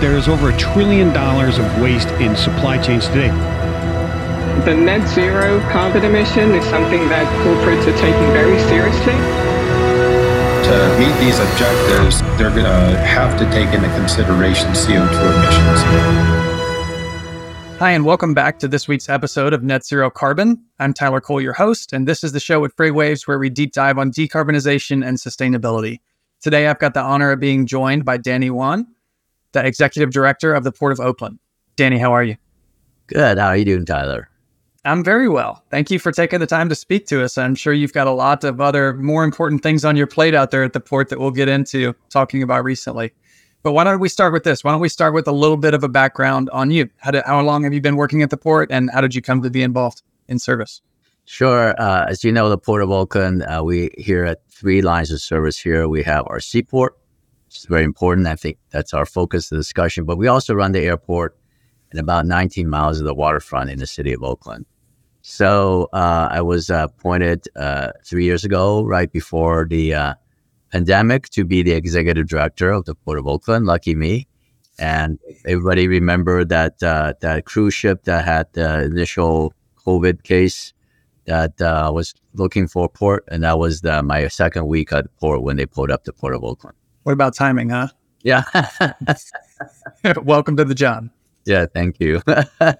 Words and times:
There 0.00 0.16
is 0.16 0.28
over 0.28 0.50
a 0.50 0.56
trillion 0.56 1.12
dollars 1.12 1.58
of 1.58 1.80
waste 1.80 2.06
in 2.20 2.36
supply 2.36 2.78
chains 2.78 3.08
today. 3.08 3.30
The 4.64 4.72
net 4.72 5.08
zero 5.08 5.58
carbon 5.72 6.04
emission 6.04 6.54
is 6.54 6.64
something 6.66 7.08
that 7.08 7.26
corporates 7.42 7.84
are 7.84 7.98
taking 7.98 8.32
very 8.32 8.56
seriously. 8.68 9.14
To 10.68 10.98
meet 11.00 11.18
these 11.18 11.40
objectives, 11.40 12.20
they're 12.38 12.50
going 12.50 12.62
to 12.62 12.96
have 13.00 13.36
to 13.40 13.44
take 13.50 13.74
into 13.74 13.88
consideration 13.96 14.68
CO2 14.68 15.18
emissions. 15.34 15.80
Hi, 17.80 17.90
and 17.90 18.04
welcome 18.04 18.34
back 18.34 18.60
to 18.60 18.68
this 18.68 18.86
week's 18.86 19.08
episode 19.08 19.52
of 19.52 19.64
Net 19.64 19.84
Zero 19.84 20.10
Carbon. 20.10 20.64
I'm 20.78 20.94
Tyler 20.94 21.20
Cole, 21.20 21.40
your 21.40 21.54
host, 21.54 21.92
and 21.92 22.06
this 22.06 22.22
is 22.22 22.30
the 22.30 22.38
show 22.38 22.60
with 22.60 22.76
Freightwaves 22.76 23.26
where 23.26 23.40
we 23.40 23.50
deep 23.50 23.72
dive 23.72 23.98
on 23.98 24.12
decarbonization 24.12 25.04
and 25.04 25.18
sustainability. 25.18 25.98
Today, 26.40 26.68
I've 26.68 26.78
got 26.78 26.94
the 26.94 27.02
honor 27.02 27.32
of 27.32 27.40
being 27.40 27.66
joined 27.66 28.04
by 28.04 28.16
Danny 28.16 28.48
Wan, 28.48 28.86
the 29.52 29.64
Executive 29.64 30.10
Director 30.10 30.54
of 30.54 30.64
the 30.64 30.72
Port 30.72 30.92
of 30.92 31.00
Oakland. 31.00 31.38
Danny, 31.76 31.98
how 31.98 32.12
are 32.12 32.24
you? 32.24 32.36
Good. 33.06 33.38
How 33.38 33.48
are 33.48 33.56
you 33.56 33.64
doing, 33.64 33.86
Tyler? 33.86 34.28
I'm 34.84 35.02
very 35.02 35.28
well. 35.28 35.62
Thank 35.70 35.90
you 35.90 35.98
for 35.98 36.12
taking 36.12 36.40
the 36.40 36.46
time 36.46 36.68
to 36.68 36.74
speak 36.74 37.06
to 37.08 37.22
us. 37.22 37.36
I'm 37.36 37.54
sure 37.54 37.72
you've 37.72 37.92
got 37.92 38.06
a 38.06 38.12
lot 38.12 38.44
of 38.44 38.60
other 38.60 38.94
more 38.94 39.24
important 39.24 39.62
things 39.62 39.84
on 39.84 39.96
your 39.96 40.06
plate 40.06 40.34
out 40.34 40.50
there 40.50 40.62
at 40.62 40.72
the 40.72 40.80
port 40.80 41.08
that 41.10 41.18
we'll 41.18 41.30
get 41.30 41.48
into 41.48 41.94
talking 42.10 42.42
about 42.42 42.64
recently. 42.64 43.12
But 43.62 43.72
why 43.72 43.84
don't 43.84 43.98
we 43.98 44.08
start 44.08 44.32
with 44.32 44.44
this? 44.44 44.62
Why 44.62 44.70
don't 44.70 44.80
we 44.80 44.88
start 44.88 45.14
with 45.14 45.26
a 45.26 45.32
little 45.32 45.56
bit 45.56 45.74
of 45.74 45.82
a 45.82 45.88
background 45.88 46.48
on 46.50 46.70
you? 46.70 46.88
How, 46.98 47.10
did, 47.10 47.24
how 47.26 47.40
long 47.42 47.64
have 47.64 47.74
you 47.74 47.80
been 47.80 47.96
working 47.96 48.22
at 48.22 48.30
the 48.30 48.36
port 48.36 48.70
and 48.70 48.88
how 48.90 49.00
did 49.00 49.14
you 49.14 49.20
come 49.20 49.42
to 49.42 49.50
be 49.50 49.62
involved 49.62 50.02
in 50.28 50.38
service? 50.38 50.80
Sure. 51.24 51.78
Uh, 51.78 52.06
as 52.08 52.24
you 52.24 52.32
know, 52.32 52.48
the 52.48 52.56
Port 52.56 52.82
of 52.82 52.90
Oakland, 52.90 53.42
uh, 53.42 53.62
we 53.62 53.90
here 53.98 54.24
at 54.24 54.40
three 54.50 54.80
lines 54.80 55.10
of 55.10 55.20
service 55.20 55.58
here. 55.58 55.86
We 55.86 56.02
have 56.04 56.24
our 56.28 56.40
seaport, 56.40 56.96
is 57.56 57.64
very 57.64 57.84
important. 57.84 58.26
I 58.26 58.36
think 58.36 58.58
that's 58.70 58.92
our 58.94 59.06
focus 59.06 59.50
of 59.50 59.58
discussion. 59.58 60.04
But 60.04 60.18
we 60.18 60.28
also 60.28 60.54
run 60.54 60.72
the 60.72 60.80
airport 60.80 61.36
and 61.90 62.00
about 62.00 62.26
19 62.26 62.68
miles 62.68 63.00
of 63.00 63.06
the 63.06 63.14
waterfront 63.14 63.70
in 63.70 63.78
the 63.78 63.86
city 63.86 64.12
of 64.12 64.22
Oakland. 64.22 64.66
So 65.22 65.88
uh, 65.92 66.28
I 66.30 66.42
was 66.42 66.70
appointed 66.70 67.48
uh, 67.56 67.92
three 68.04 68.24
years 68.24 68.44
ago, 68.44 68.84
right 68.84 69.10
before 69.10 69.66
the 69.68 69.94
uh, 69.94 70.14
pandemic 70.72 71.28
to 71.30 71.44
be 71.44 71.62
the 71.62 71.72
executive 71.72 72.28
director 72.28 72.70
of 72.70 72.84
the 72.84 72.94
Port 72.94 73.18
of 73.18 73.26
Oakland. 73.26 73.66
Lucky 73.66 73.94
me. 73.94 74.26
And 74.78 75.18
everybody 75.44 75.88
remember 75.88 76.44
that 76.44 76.80
uh, 76.82 77.14
that 77.20 77.46
cruise 77.46 77.74
ship 77.74 78.04
that 78.04 78.24
had 78.24 78.46
the 78.52 78.84
initial 78.84 79.52
COVID 79.84 80.22
case 80.22 80.72
that 81.28 81.60
uh, 81.60 81.90
was 81.92 82.14
looking 82.32 82.66
for 82.66 82.86
a 82.86 82.88
port, 82.88 83.24
and 83.28 83.42
that 83.42 83.58
was 83.58 83.82
the, 83.82 84.02
my 84.02 84.28
second 84.28 84.66
week 84.66 84.92
at 84.92 85.14
port 85.18 85.42
when 85.42 85.56
they 85.56 85.66
pulled 85.66 85.90
up 85.90 86.04
the 86.04 86.12
Port 86.12 86.34
of 86.34 86.42
Oakland. 86.42 86.77
What 87.08 87.14
about 87.14 87.34
timing, 87.34 87.70
huh? 87.70 87.88
Yeah. 88.22 88.44
Welcome 90.22 90.58
to 90.58 90.64
the 90.66 90.74
job. 90.74 91.08
Yeah, 91.46 91.64
thank 91.64 92.00
you. 92.00 92.20
uh, 92.60 92.74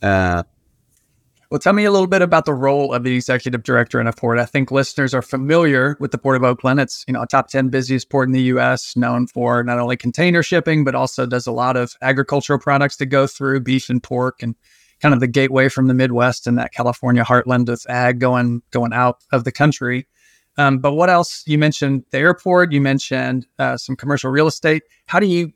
well, 0.00 1.58
tell 1.60 1.74
me 1.74 1.84
a 1.84 1.90
little 1.90 2.06
bit 2.06 2.22
about 2.22 2.46
the 2.46 2.54
role 2.54 2.94
of 2.94 3.04
the 3.04 3.14
executive 3.14 3.64
director 3.64 4.00
in 4.00 4.06
a 4.06 4.14
port. 4.14 4.38
I 4.38 4.46
think 4.46 4.70
listeners 4.70 5.12
are 5.12 5.20
familiar 5.20 5.98
with 6.00 6.10
the 6.10 6.16
Port 6.16 6.36
of 6.36 6.42
Oakland. 6.42 6.80
It's 6.80 7.04
you 7.06 7.12
know 7.12 7.20
a 7.20 7.26
top 7.26 7.48
ten 7.48 7.68
busiest 7.68 8.08
port 8.08 8.30
in 8.30 8.32
the 8.32 8.40
U.S., 8.44 8.96
known 8.96 9.26
for 9.26 9.62
not 9.62 9.78
only 9.78 9.98
container 9.98 10.42
shipping 10.42 10.82
but 10.82 10.94
also 10.94 11.26
does 11.26 11.46
a 11.46 11.52
lot 11.52 11.76
of 11.76 11.96
agricultural 12.00 12.58
products 12.58 12.96
to 12.96 13.04
go 13.04 13.26
through 13.26 13.60
beef 13.60 13.90
and 13.90 14.02
pork, 14.02 14.42
and 14.42 14.54
kind 15.02 15.12
of 15.12 15.20
the 15.20 15.28
gateway 15.28 15.68
from 15.68 15.86
the 15.86 15.92
Midwest 15.92 16.46
and 16.46 16.56
that 16.56 16.72
California 16.72 17.24
heartland 17.24 17.68
of 17.68 17.84
ag 17.90 18.20
going 18.20 18.62
going 18.70 18.94
out 18.94 19.22
of 19.32 19.44
the 19.44 19.52
country. 19.52 20.08
Um, 20.58 20.78
but 20.78 20.94
what 20.94 21.08
else? 21.08 21.44
You 21.46 21.56
mentioned 21.56 22.04
the 22.10 22.18
airport. 22.18 22.72
You 22.72 22.80
mentioned 22.80 23.46
uh, 23.58 23.76
some 23.76 23.96
commercial 23.96 24.30
real 24.30 24.48
estate. 24.48 24.82
How 25.06 25.20
do 25.20 25.26
you 25.26 25.52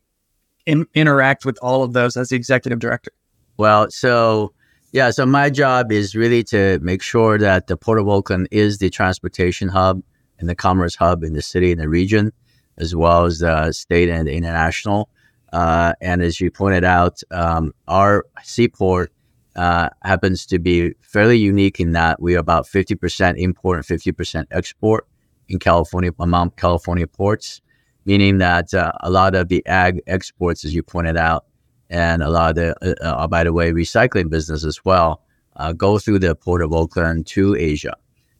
in- 0.65 0.87
interact 0.95 1.45
with 1.45 1.59
all 1.61 1.83
of 1.83 1.93
those 1.93 2.17
as 2.17 2.29
the 2.29 2.37
executive 2.37 2.79
director? 2.79 3.11
Well, 3.57 3.91
so 3.91 4.55
yeah, 4.93 5.11
so 5.11 5.27
my 5.27 5.51
job 5.51 5.91
is 5.91 6.15
really 6.15 6.45
to 6.45 6.79
make 6.83 7.03
sure 7.03 7.39
that 7.39 7.67
the 7.67 7.77
Port 7.77 7.99
of 7.99 8.09
Oakland 8.09 8.49
is 8.51 8.79
the 8.79 8.91
transportation 8.91 9.69
hub 9.69 10.03
and 10.39 10.49
the 10.49 10.55
commerce 10.55 10.95
hub 10.95 11.25
in 11.25 11.33
the 11.33 11.43
city 11.43 11.73
and 11.73 11.81
the 11.81 11.89
region, 11.89 12.33
as 12.79 12.95
well 12.95 13.25
as 13.25 13.41
the 13.41 13.73
state 13.73 14.09
and 14.09 14.29
international. 14.29 15.09
Uh, 15.53 15.95
and 16.01 16.23
as 16.23 16.41
you 16.41 16.51
pointed 16.51 16.85
out, 16.85 17.21
um, 17.31 17.73
our 17.89 18.25
seaport 18.43 19.13
uh, 19.57 19.89
happens 20.03 20.47
to 20.47 20.59
be 20.59 20.95
fairly 21.01 21.37
unique 21.37 21.79
in 21.81 21.93
that 21.93 22.21
we 22.21 22.35
are 22.35 22.39
about 22.39 22.67
50% 22.67 23.37
import 23.37 23.79
and 23.79 24.01
50% 24.01 24.47
export 24.51 25.07
in 25.49 25.59
California 25.59 26.11
among 26.19 26.51
California 26.53 27.07
ports, 27.07 27.61
meaning 28.05 28.39
that 28.39 28.73
uh, 28.73 28.93
a 29.01 29.11
lot 29.11 29.35
of 29.35 29.49
the 29.49 29.65
ag 29.67 30.01
exports, 30.07 30.65
as 30.65 30.75
you 30.75 30.83
pointed 30.83 31.17
out, 31.17 31.45
and 31.91 32.23
a 32.23 32.31
lot 32.31 32.51
of 32.51 32.57
the, 32.57 32.97
uh, 33.05 33.07
uh, 33.07 33.27
by 33.27 33.45
the 33.45 33.53
way, 33.53 33.73
recycling 33.73 34.31
business 34.31 34.65
as 34.65 34.83
well, 34.85 35.23
uh, 35.57 35.73
go 35.73 35.99
through 35.99 36.19
the 36.19 36.35
port 36.35 36.63
of 36.63 36.73
Oakland 36.73 37.27
to 37.27 37.55
Asia. 37.55 37.95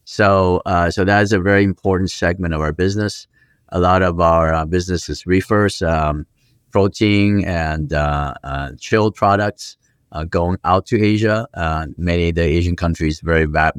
So, 0.05 0.63
so 0.91 1.05
that 1.05 1.23
is 1.23 1.33
a 1.33 1.39
very 1.39 1.63
important 1.63 2.11
segment 2.11 2.55
of 2.55 2.61
our 2.61 2.73
business. 2.73 3.29
A 3.69 3.79
lot 3.79 4.03
of 4.03 4.21
our 4.21 4.67
business 4.67 5.09
is 5.09 5.27
reefers, 5.27 5.81
um, 5.83 6.27
protein, 6.71 7.45
and 7.45 7.91
chilled 8.81 9.15
products 9.15 9.77
going 10.29 10.59
out 10.65 10.87
to 10.87 11.03
Asia. 11.03 11.47
many 11.97 12.31
of 12.31 12.35
the 12.35 12.43
Asian 12.43 12.77
countries 12.77 13.21
very 13.21 13.45
va- 13.45 13.73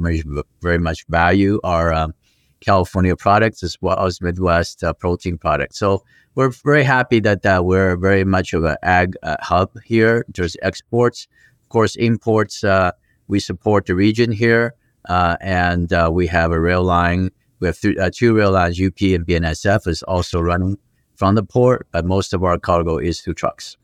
very 0.62 0.78
much 0.80 1.06
value 1.08 1.60
our 1.64 1.94
um, 1.94 2.14
California 2.62 3.16
products 3.16 3.64
as 3.64 3.78
well 3.82 4.00
as 4.06 4.22
Midwest 4.22 4.84
protein 5.00 5.38
products. 5.38 5.78
So 5.78 6.04
we're 6.36 6.50
very 6.50 6.84
happy 6.84 7.20
that 7.22 7.46
uh, 7.46 7.62
we're 7.64 7.96
very 7.96 8.24
much 8.24 8.54
of 8.54 8.64
an 8.64 8.78
ag 8.84 9.16
uh, 9.24 9.38
hub 9.42 9.72
here. 9.86 10.26
There's 10.34 10.58
exports, 10.62 11.28
of 11.62 11.70
course, 11.70 11.96
imports. 11.96 12.64
Uh, 12.64 12.92
we 13.28 13.40
support 13.40 13.86
the 13.86 13.96
region 13.96 14.32
here, 14.32 14.74
uh, 15.10 15.38
and 15.42 15.94
uh, 15.94 16.10
we 16.12 16.28
have 16.28 16.52
a 16.52 16.60
rail 16.60 16.84
line. 16.84 17.30
We 17.60 17.68
have 17.68 17.80
th- 17.80 17.98
uh, 17.98 18.10
two 18.14 18.36
rail 18.36 18.52
lines. 18.52 18.82
UP 18.82 19.00
and 19.02 19.26
BNSF 19.26 19.88
is 19.88 20.04
also 20.04 20.40
running 20.40 20.78
from 21.16 21.36
the 21.36 21.44
port, 21.44 21.88
but 21.92 22.06
most 22.06 22.34
of 22.34 22.44
our 22.44 22.58
cargo 22.58 22.98
is 22.98 23.22
through 23.22 23.36
trucks. 23.36 23.78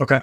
Okay, 0.00 0.20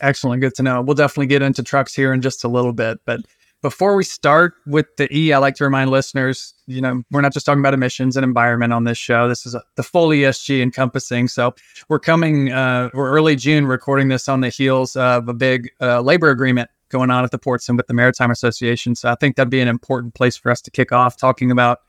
excellent. 0.00 0.40
Good 0.40 0.54
to 0.56 0.62
know. 0.62 0.82
We'll 0.82 0.94
definitely 0.94 1.26
get 1.26 1.42
into 1.42 1.62
trucks 1.62 1.94
here 1.94 2.12
in 2.12 2.22
just 2.22 2.44
a 2.44 2.48
little 2.48 2.72
bit, 2.72 2.98
but 3.04 3.20
before 3.62 3.96
we 3.96 4.04
start 4.04 4.54
with 4.66 4.86
the 4.96 5.12
E, 5.12 5.32
I 5.32 5.38
like 5.38 5.54
to 5.56 5.64
remind 5.64 5.90
listeners, 5.90 6.54
you 6.66 6.80
know, 6.80 7.02
we're 7.10 7.20
not 7.20 7.32
just 7.32 7.46
talking 7.46 7.60
about 7.60 7.74
emissions 7.74 8.16
and 8.16 8.22
environment 8.22 8.72
on 8.72 8.84
this 8.84 8.98
show. 8.98 9.28
This 9.28 9.46
is 9.46 9.54
a, 9.54 9.62
the 9.76 9.82
full 9.82 10.10
ESG 10.10 10.62
encompassing. 10.62 11.26
So 11.26 11.54
we're 11.88 11.98
coming, 11.98 12.52
uh, 12.52 12.90
we're 12.92 13.10
early 13.10 13.34
June 13.34 13.66
recording 13.66 14.08
this 14.08 14.28
on 14.28 14.40
the 14.40 14.50
heels 14.50 14.94
of 14.94 15.28
a 15.28 15.34
big 15.34 15.70
uh, 15.80 16.00
labor 16.00 16.30
agreement 16.30 16.70
going 16.90 17.10
on 17.10 17.24
at 17.24 17.30
the 17.30 17.38
ports 17.38 17.68
and 17.68 17.76
with 17.76 17.86
the 17.86 17.94
Maritime 17.94 18.30
Association. 18.30 18.94
So 18.94 19.10
I 19.10 19.16
think 19.16 19.36
that'd 19.36 19.50
be 19.50 19.60
an 19.60 19.68
important 19.68 20.14
place 20.14 20.36
for 20.36 20.50
us 20.50 20.60
to 20.62 20.70
kick 20.70 20.92
off 20.92 21.16
talking 21.16 21.50
about 21.50 21.80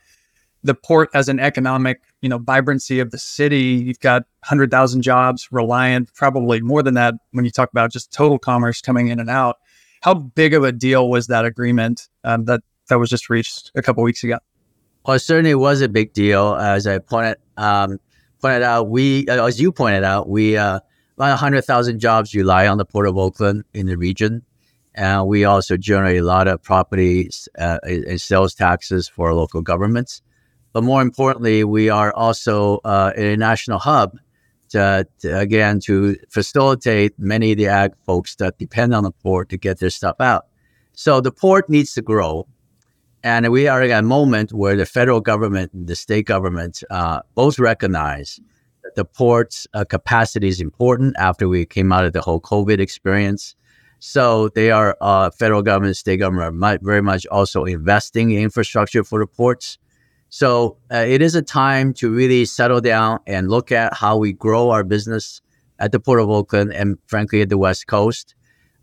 the 0.68 0.76
port 0.76 1.10
as 1.14 1.28
an 1.28 1.40
economic, 1.40 2.02
you 2.22 2.30
know, 2.30 2.38
vibrancy 2.38 3.00
of 3.00 3.12
the 3.12 3.18
city. 3.18 3.84
You've 3.86 4.00
got 4.00 4.24
100,000 4.42 5.02
jobs 5.02 5.48
reliant, 5.52 6.14
probably 6.14 6.62
more 6.62 6.84
than 6.84 6.94
that 6.94 7.16
when 7.32 7.46
you 7.46 7.52
talk 7.52 7.72
about 7.72 7.92
just 7.92 8.14
total 8.14 8.38
commerce 8.38 8.82
coming 8.82 9.08
in 9.08 9.20
and 9.20 9.30
out 9.30 9.58
how 10.02 10.14
big 10.14 10.54
of 10.54 10.64
a 10.64 10.72
deal 10.72 11.10
was 11.10 11.28
that 11.28 11.46
agreement 11.46 12.08
um, 12.24 12.46
that 12.46 12.62
that 12.90 13.00
was 13.00 13.10
just 13.10 13.30
reached 13.30 13.72
a 13.76 13.82
couple 13.82 14.04
weeks 14.04 14.24
ago? 14.24 14.38
Well, 15.06 15.16
it 15.16 15.20
certainly 15.20 15.56
was 15.56 15.82
a 15.82 15.90
big 15.90 16.14
deal. 16.14 16.56
As 16.56 16.88
I 16.88 17.00
pointed 17.00 17.38
um, 17.58 18.00
pointed 18.42 18.64
out, 18.64 18.90
we 18.90 19.28
as 19.28 19.60
you 19.60 19.72
pointed 19.72 20.04
out, 20.04 20.30
we 20.30 20.58
uh, 20.58 20.80
about 21.18 21.40
hundred 21.40 21.64
thousand 21.64 22.00
jobs 22.00 22.34
rely 22.34 22.68
on 22.68 22.78
the 22.78 22.86
Port 22.86 23.08
of 23.08 23.18
Oakland 23.18 23.64
in 23.74 23.88
the 23.88 23.98
region, 23.98 24.44
and 24.94 25.28
we 25.28 25.44
also 25.44 25.78
generate 25.78 26.22
a 26.22 26.26
lot 26.26 26.48
of 26.48 26.62
properties 26.62 27.50
uh, 27.58 27.80
and 27.84 28.22
sales 28.22 28.54
taxes 28.54 29.08
for 29.08 29.34
local 29.34 29.62
governments. 29.62 30.22
But 30.74 30.84
more 30.84 31.02
importantly, 31.02 31.64
we 31.64 31.90
are 31.90 32.14
also 32.14 32.80
uh, 32.84 33.12
a 33.16 33.36
national 33.36 33.80
hub 33.80 34.18
to, 34.70 35.08
to, 35.20 35.40
again 35.40 35.80
to 35.82 36.18
facilitate 36.30 37.18
many 37.18 37.54
of 37.54 37.58
the 37.58 37.68
ag 37.68 37.94
folks 38.06 38.36
that 38.36 38.58
depend 38.58 38.94
on 38.94 39.04
the 39.04 39.12
port 39.12 39.50
to 39.50 39.58
get 39.58 39.80
their 39.80 39.90
stuff 39.90 40.20
out. 40.20 40.48
So 40.94 41.22
the 41.22 41.32
port 41.32 41.70
needs 41.70 41.94
to 41.94 42.02
grow, 42.02 42.48
and 43.24 43.50
we 43.52 43.68
are 43.68 43.82
at 43.82 43.92
a 43.92 44.02
moment 44.02 44.52
where 44.52 44.76
the 44.76 44.86
federal 44.86 45.22
government 45.22 45.74
and 45.74 45.88
the 45.88 45.96
state 45.96 46.26
government 46.26 46.84
uh, 46.90 47.22
both 47.36 47.60
recognize 47.60 48.40
that 48.84 48.96
the 48.96 49.06
port's 49.06 49.68
uh, 49.74 49.86
capacity 49.86 50.48
is 50.48 50.62
important 50.62 51.16
after 51.18 51.48
we 51.48 51.66
came 51.66 51.92
out 51.92 52.06
of 52.06 52.14
the 52.14 52.22
whole 52.22 52.42
COVID 52.42 52.80
experience. 52.80 53.56
So 54.00 54.50
they 54.50 54.72
are 54.72 54.96
uh, 55.02 55.32
federal 55.32 55.62
government, 55.62 55.98
state 55.98 56.18
government 56.18 56.64
are 56.64 56.80
very 56.82 57.02
much 57.02 57.26
also 57.28 57.66
investing 57.66 58.32
in 58.32 58.42
infrastructure 58.42 59.04
for 59.04 59.20
the 59.20 59.28
ports. 59.28 59.78
So 60.30 60.78
uh, 60.92 61.06
it 61.08 61.22
is 61.22 61.36
a 61.36 61.42
time 61.42 61.94
to 61.96 62.10
really 62.10 62.46
settle 62.46 62.82
down 62.82 63.20
and 63.28 63.50
look 63.50 63.72
at 63.72 63.94
how 63.94 64.18
we 64.18 64.34
grow 64.34 64.72
our 64.72 64.84
business 64.84 65.42
at 65.80 65.92
the 65.92 66.00
Port 66.00 66.20
of 66.20 66.30
Oakland 66.30 66.74
and 66.74 66.98
frankly 67.08 67.42
at 67.42 67.50
the 67.50 67.58
West 67.58 67.88
Coast. 67.88 68.36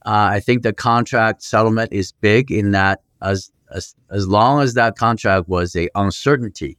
Uh, 0.06 0.28
I 0.32 0.40
think 0.40 0.62
the 0.62 0.72
contract 0.72 1.42
settlement 1.42 1.92
is 1.92 2.12
big 2.12 2.50
in 2.50 2.72
that 2.72 3.02
as, 3.22 3.50
as 3.74 3.94
as 4.10 4.28
long 4.28 4.60
as 4.60 4.74
that 4.74 4.96
contract 4.96 5.48
was 5.48 5.74
a 5.74 5.88
uncertainty 5.94 6.76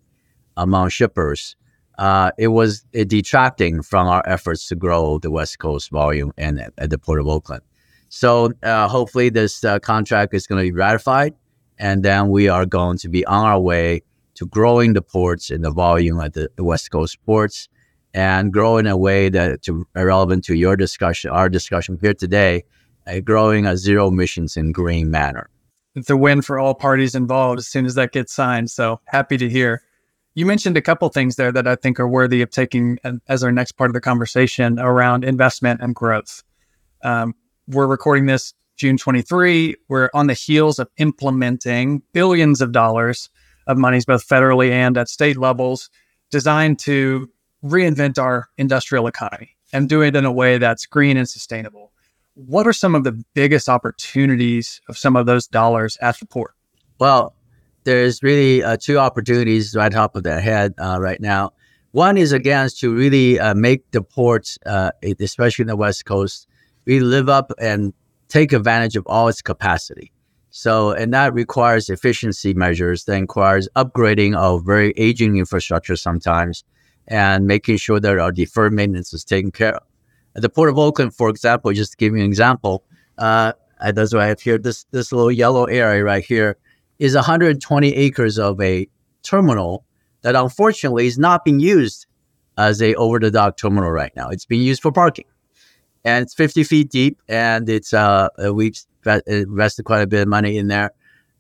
among 0.58 0.90
shippers, 0.90 1.56
uh, 1.98 2.32
it 2.38 2.50
was 2.50 2.86
detracting 2.92 3.82
from 3.82 4.08
our 4.08 4.24
efforts 4.28 4.68
to 4.68 4.76
grow 4.76 5.18
the 5.20 5.32
West 5.32 5.60
Coast 5.60 5.90
volume 5.90 6.32
and 6.38 6.70
at 6.78 6.90
the 6.90 6.98
Port 6.98 7.20
of 7.20 7.28
Oakland. 7.28 7.64
So 8.10 8.54
uh, 8.64 8.88
hopefully 8.88 9.30
this 9.30 9.64
uh, 9.64 9.80
contract 9.80 10.34
is 10.34 10.48
going 10.48 10.64
to 10.64 10.72
be 10.72 10.78
ratified, 10.78 11.34
and 11.78 12.04
then 12.04 12.30
we 12.30 12.48
are 12.48 12.66
going 12.66 12.98
to 13.00 13.10
be 13.10 13.26
on 13.26 13.46
our 13.46 13.60
way 13.60 14.04
to 14.36 14.46
growing 14.46 14.94
the 14.94 15.02
ports 15.02 15.50
and 15.50 15.64
the 15.64 15.72
volume 15.72 16.20
at 16.20 16.34
the, 16.34 16.50
West 16.58 16.92
Coast 16.92 17.18
ports, 17.26 17.68
and 18.14 18.54
grow 18.54 18.78
in 18.78 18.88
a 18.88 18.96
way 18.96 19.30
that 19.30 19.62
to 19.64 19.86
relevant 19.96 20.44
to 20.46 20.56
your 20.56 20.76
discussion, 20.76 21.32
our 21.32 21.50
discussion 21.50 21.98
here 22.02 22.14
today, 22.14 22.64
uh, 23.08 23.20
growing 23.20 23.66
a 23.66 23.76
zero 23.76 24.08
emissions 24.08 24.56
and 24.56 24.74
green 24.74 25.12
manner. 25.12 25.50
It's 25.96 26.10
a 26.10 26.18
win 26.18 26.42
for 26.42 26.60
all 26.60 26.74
parties 26.74 27.16
involved 27.16 27.60
as 27.60 27.68
soon 27.68 27.86
as 27.86 27.96
that 27.96 28.12
gets 28.12 28.34
signed. 28.34 28.70
So 28.70 29.00
happy 29.06 29.38
to 29.38 29.50
hear. 29.50 29.82
You 30.34 30.46
mentioned 30.46 30.76
a 30.76 30.82
couple 30.82 31.08
things 31.10 31.38
there 31.38 31.54
that 31.54 31.66
I 31.66 31.76
think 31.76 32.00
are 32.00 32.08
worthy 32.08 32.42
of 32.42 32.50
taking 32.50 33.00
as 33.30 33.44
our 33.44 33.52
next 33.52 33.74
part 33.74 33.90
of 33.90 33.94
the 33.94 34.02
conversation 34.02 34.78
around 34.80 35.24
investment 35.24 35.80
and 35.82 35.96
growth. 35.96 36.44
Um, 37.04 37.36
we're 37.68 37.88
recording 37.88 38.26
this 38.26 38.54
June 38.76 38.98
23. 38.98 39.76
We're 39.88 40.10
on 40.14 40.28
the 40.28 40.34
heels 40.34 40.80
of 40.80 40.90
implementing 40.98 42.02
billions 42.12 42.62
of 42.62 42.74
dollars 42.74 43.30
of 43.68 43.78
monies, 43.78 44.06
both 44.06 44.28
federally 44.28 44.72
and 44.72 44.98
at 44.98 45.10
state 45.10 45.38
levels, 45.38 45.90
designed 46.32 46.80
to 46.80 47.30
reinvent 47.64 48.18
our 48.18 48.50
industrial 48.58 49.08
economy 49.08 49.56
and 49.74 49.90
do 49.90 50.02
it 50.02 50.16
in 50.16 50.26
a 50.26 50.32
way 50.32 50.58
that's 50.58 50.86
green 50.86 51.18
and 51.18 51.28
sustainable. 51.28 51.92
What 52.36 52.68
are 52.68 52.74
some 52.74 52.96
of 52.96 53.04
the 53.04 53.24
biggest 53.34 53.70
opportunities 53.70 54.82
of 54.90 54.98
some 54.98 55.16
of 55.16 55.26
those 55.26 55.48
dollars 55.48 55.98
at 56.02 56.20
the 56.20 56.26
port? 56.26 56.54
Well, 57.00 57.36
there's 57.86 58.22
really 58.22 58.64
uh, 58.64 58.78
two 58.78 58.98
opportunities 59.00 59.76
right 59.76 59.92
top 59.92 60.16
of 60.16 60.24
their 60.24 60.42
head 60.42 60.74
uh, 60.78 60.98
right 61.00 61.20
now. 61.22 61.54
One 61.92 62.18
is 62.18 62.34
again 62.34 62.68
to 62.80 62.94
really 62.94 63.40
uh, 63.40 63.54
make 63.54 63.90
the 63.92 64.02
ports, 64.02 64.58
uh, 64.66 64.92
especially 65.20 65.64
in 65.64 65.68
the 65.68 65.78
West 65.78 66.06
Coast, 66.06 66.48
really 66.86 67.06
live 67.06 67.30
up 67.30 67.52
and 67.58 67.94
take 68.28 68.52
advantage 68.52 68.98
of 68.98 69.08
all 69.08 69.28
its 69.30 69.42
capacity. 69.42 70.12
So, 70.58 70.92
and 70.92 71.14
that 71.14 71.34
requires 71.34 71.90
efficiency 71.90 72.54
measures. 72.54 73.04
That 73.04 73.20
requires 73.20 73.68
upgrading 73.76 74.38
of 74.38 74.66
very 74.66 74.94
aging 74.96 75.36
infrastructure 75.36 75.98
sometimes, 75.98 76.64
and 77.10 77.46
making 77.46 77.76
sure 77.76 78.00
that 78.00 78.18
our 78.18 78.32
deferred 78.32 78.72
maintenance 78.72 79.14
is 79.14 79.26
taken 79.26 79.52
care 79.52 79.76
of. 79.76 79.84
At 80.34 80.44
the 80.44 80.50
Port 80.50 80.70
of 80.70 80.78
Oakland, 80.78 81.14
for 81.14 81.28
example, 81.28 81.74
just 81.74 81.92
to 81.92 81.98
give 81.98 82.16
you 82.16 82.24
an 82.24 82.26
example, 82.26 82.86
uh, 83.18 83.52
that's 83.92 84.14
why 84.14 84.22
I 84.22 84.28
have 84.28 84.40
here 84.40 84.58
this 84.58 84.86
this 84.92 85.12
little 85.12 85.30
yellow 85.30 85.66
area 85.66 86.02
right 86.06 86.24
here 86.24 86.56
is 87.00 87.16
120 87.16 87.94
acres 87.94 88.40
of 88.40 88.62
a 88.62 88.88
terminal 89.24 89.84
that 90.22 90.38
unfortunately 90.38 91.06
is 91.06 91.18
not 91.18 91.44
being 91.44 91.60
used 91.60 92.06
as 92.58 92.82
a 92.82 92.96
over 92.96 93.20
the 93.20 93.30
dock 93.30 93.58
terminal 93.58 93.92
right 93.92 94.16
now. 94.16 94.30
It's 94.30 94.46
being 94.46 94.62
used 94.62 94.82
for 94.82 94.94
parking, 94.94 95.26
and 96.06 96.24
it's 96.24 96.34
50 96.34 96.64
feet 96.64 96.90
deep, 96.90 97.22
and 97.28 97.68
it's 97.68 97.94
uh, 97.94 98.30
we've 98.54 98.80
invested 99.28 99.84
quite 99.84 100.02
a 100.02 100.08
bit 100.08 100.22
of 100.22 100.28
money 100.28 100.58
in 100.58 100.68
there. 100.68 100.92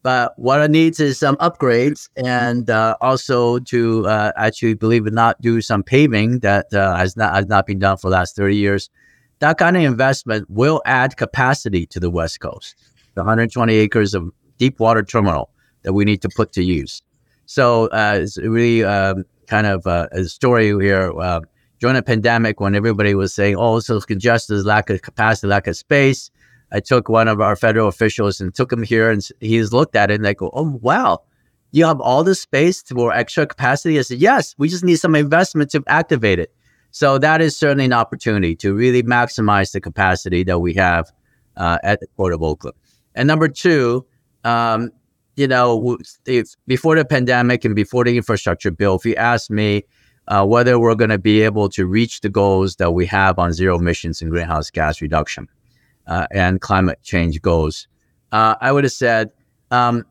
But 0.03 0.33
what 0.37 0.61
it 0.61 0.69
needs 0.69 0.99
is 0.99 1.17
some 1.17 1.35
upgrades 1.37 2.09
and 2.15 2.69
uh, 2.69 2.95
also 3.01 3.57
to 3.57 4.07
uh, 4.07 4.31
actually, 4.37 4.75
believe 4.75 5.07
it 5.07 5.09
or 5.09 5.15
not, 5.15 5.41
do 5.41 5.61
some 5.61 5.81
paving 5.81 6.39
that 6.41 6.71
uh, 6.73 6.95
has 6.95 7.17
not 7.17 7.33
has 7.33 7.47
not 7.47 7.65
been 7.65 7.79
done 7.79 7.97
for 7.97 8.11
the 8.11 8.15
last 8.15 8.35
30 8.35 8.55
years. 8.55 8.91
That 9.39 9.57
kind 9.57 9.75
of 9.75 9.81
investment 9.81 10.47
will 10.47 10.81
add 10.85 11.17
capacity 11.17 11.87
to 11.87 11.99
the 11.99 12.11
West 12.11 12.39
Coast. 12.39 12.75
The 13.15 13.21
120 13.21 13.73
acres 13.73 14.13
of 14.13 14.29
deep 14.59 14.79
water 14.79 15.01
terminal 15.01 15.49
that 15.81 15.93
we 15.93 16.05
need 16.05 16.21
to 16.21 16.29
put 16.35 16.51
to 16.53 16.63
use. 16.63 17.01
So 17.47 17.87
uh, 17.87 18.19
it's 18.21 18.37
really 18.37 18.83
um, 18.83 19.23
kind 19.47 19.67
of 19.67 19.87
uh, 19.87 20.07
a 20.11 20.25
story 20.25 20.67
here. 20.67 21.11
Uh, 21.19 21.41
during 21.79 21.97
a 21.97 22.01
pandemic, 22.01 22.59
when 22.59 22.75
everybody 22.75 23.15
was 23.15 23.33
saying, 23.33 23.55
"Oh, 23.57 23.79
so 23.79 23.99
congested, 24.01 24.65
lack 24.65 24.89
of 24.89 25.01
capacity, 25.01 25.47
lack 25.47 25.67
of 25.67 25.75
space," 25.75 26.31
I 26.71 26.79
took 26.79 27.09
one 27.09 27.27
of 27.27 27.41
our 27.41 27.55
federal 27.55 27.87
officials 27.87 28.41
and 28.41 28.53
took 28.53 28.71
him 28.71 28.83
here, 28.83 29.09
and 29.09 29.27
he's 29.39 29.71
looked 29.71 29.95
at 29.95 30.11
it 30.11 30.15
and 30.15 30.25
they 30.25 30.33
go, 30.33 30.49
"Oh, 30.53 30.79
wow." 30.81 31.21
You 31.71 31.85
have 31.85 31.99
all 31.99 32.23
this 32.23 32.39
space 32.39 32.81
for 32.83 33.11
extra 33.11 33.45
capacity. 33.45 33.99
I 33.99 34.03
said, 34.03 34.19
yes, 34.19 34.55
we 34.57 34.69
just 34.69 34.85
need 34.85 34.95
some 34.95 35.13
investment 35.13 35.71
to 35.71 35.83
activate 35.87 36.39
it. 36.39 36.53
So 36.91 37.17
that 37.17 37.41
is 37.41 37.57
certainly 37.57 37.83
an 37.83 37.91
opportunity 37.91 38.55
to 38.57 38.73
really 38.73 39.03
maximize 39.03 39.73
the 39.73 39.81
capacity 39.81 40.43
that 40.43 40.59
we 40.59 40.73
have 40.75 41.11
uh, 41.57 41.77
at 41.83 41.99
the 41.99 42.07
Port 42.15 42.33
of 42.33 42.41
Oakland. 42.41 42.77
And 43.13 43.27
number 43.27 43.49
two, 43.49 44.05
um, 44.45 44.91
you 45.35 45.49
know, 45.49 45.97
if, 46.25 46.55
before 46.65 46.95
the 46.95 47.03
pandemic 47.03 47.65
and 47.65 47.75
before 47.75 48.05
the 48.05 48.15
infrastructure 48.15 48.71
bill, 48.71 48.95
if 48.95 49.05
you 49.05 49.15
ask 49.15 49.49
me 49.49 49.83
uh, 50.29 50.45
whether 50.45 50.79
we're 50.79 50.95
going 50.95 51.09
to 51.09 51.19
be 51.19 51.41
able 51.41 51.67
to 51.69 51.85
reach 51.85 52.21
the 52.21 52.29
goals 52.29 52.77
that 52.77 52.91
we 52.91 53.05
have 53.05 53.37
on 53.37 53.51
zero 53.51 53.77
emissions 53.77 54.21
and 54.21 54.31
greenhouse 54.31 54.71
gas 54.71 55.01
reduction 55.01 55.49
uh, 56.07 56.27
and 56.31 56.61
climate 56.61 56.99
change 57.03 57.41
goals, 57.41 57.87
uh, 58.31 58.55
I 58.61 58.71
would 58.71 58.83
have 58.83 58.93
said 58.93 59.31
um, 59.71 60.05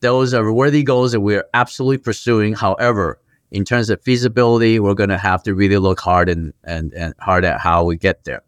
those 0.00 0.34
are 0.34 0.52
worthy 0.52 0.82
goals 0.82 1.12
that 1.12 1.20
we're 1.20 1.44
absolutely 1.54 1.98
pursuing. 1.98 2.54
However, 2.54 3.18
in 3.50 3.64
terms 3.64 3.90
of 3.90 4.02
feasibility, 4.02 4.78
we're 4.78 4.94
going 4.94 5.10
to 5.10 5.18
have 5.18 5.42
to 5.44 5.54
really 5.54 5.78
look 5.78 6.00
hard 6.00 6.28
and, 6.28 6.52
and, 6.64 6.92
and 6.94 7.14
hard 7.18 7.44
at 7.44 7.60
how 7.60 7.84
we 7.84 7.96
get 7.96 8.24
there. 8.24 8.42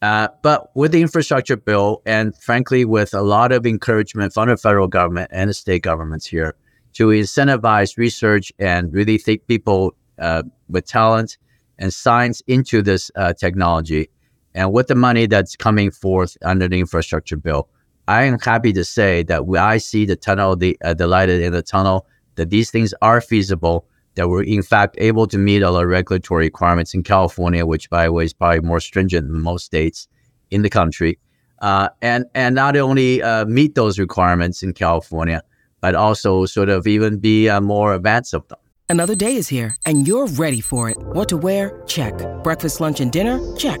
Uh, 0.00 0.28
but 0.42 0.70
with 0.76 0.92
the 0.92 1.02
infrastructure 1.02 1.56
bill, 1.56 2.02
and 2.06 2.36
frankly, 2.36 2.84
with 2.84 3.14
a 3.14 3.22
lot 3.22 3.50
of 3.50 3.66
encouragement 3.66 4.32
from 4.32 4.48
the 4.48 4.56
federal 4.56 4.86
government 4.86 5.28
and 5.32 5.50
the 5.50 5.54
state 5.54 5.82
governments 5.82 6.24
here 6.24 6.54
to 6.94 7.08
incentivize 7.08 7.96
research 7.96 8.52
and 8.58 8.92
really 8.92 9.18
take 9.18 9.46
people 9.48 9.94
uh, 10.18 10.42
with 10.68 10.86
talent 10.86 11.36
and 11.78 11.92
science 11.92 12.42
into 12.46 12.80
this 12.80 13.10
uh, 13.16 13.32
technology, 13.32 14.08
and 14.54 14.72
with 14.72 14.88
the 14.88 14.94
money 14.94 15.26
that's 15.26 15.56
coming 15.56 15.90
forth 15.90 16.36
under 16.42 16.68
the 16.68 16.78
infrastructure 16.78 17.36
bill, 17.36 17.68
I 18.06 18.24
am 18.24 18.38
happy 18.38 18.72
to 18.72 18.84
say 18.84 19.22
that 19.24 19.42
I 19.58 19.78
see 19.78 20.06
the 20.06 20.16
tunnel, 20.16 20.56
the, 20.56 20.78
uh, 20.82 20.94
the 20.94 21.06
light 21.06 21.28
in 21.28 21.52
the 21.52 21.62
tunnel, 21.62 22.06
that 22.36 22.50
these 22.50 22.70
things 22.70 22.94
are 23.02 23.20
feasible 23.20 23.86
that 24.18 24.28
we're 24.28 24.42
in 24.42 24.62
fact 24.62 24.96
able 24.98 25.26
to 25.28 25.38
meet 25.38 25.62
all 25.62 25.76
our 25.76 25.86
regulatory 25.86 26.46
requirements 26.46 26.92
in 26.92 27.04
California, 27.04 27.64
which 27.64 27.88
by 27.88 28.06
the 28.06 28.12
way 28.12 28.24
is 28.24 28.32
probably 28.32 28.60
more 28.60 28.80
stringent 28.80 29.28
than 29.28 29.40
most 29.40 29.64
states 29.64 30.08
in 30.50 30.62
the 30.62 30.68
country, 30.68 31.18
uh, 31.60 31.88
and 32.02 32.24
and 32.34 32.54
not 32.54 32.76
only 32.76 33.22
uh, 33.22 33.44
meet 33.44 33.76
those 33.76 33.98
requirements 33.98 34.62
in 34.62 34.72
California, 34.72 35.40
but 35.80 35.94
also 35.94 36.46
sort 36.46 36.68
of 36.68 36.86
even 36.86 37.18
be 37.18 37.48
uh, 37.48 37.60
more 37.60 37.94
advanced 37.94 38.34
of 38.34 38.46
them. 38.48 38.58
Another 38.88 39.14
day 39.14 39.36
is 39.36 39.48
here, 39.48 39.76
and 39.86 40.08
you're 40.08 40.26
ready 40.26 40.60
for 40.60 40.90
it. 40.90 40.96
What 40.98 41.28
to 41.28 41.36
wear? 41.36 41.80
Check. 41.86 42.14
Breakfast, 42.42 42.80
lunch, 42.80 43.00
and 43.00 43.12
dinner? 43.12 43.38
Check. 43.56 43.80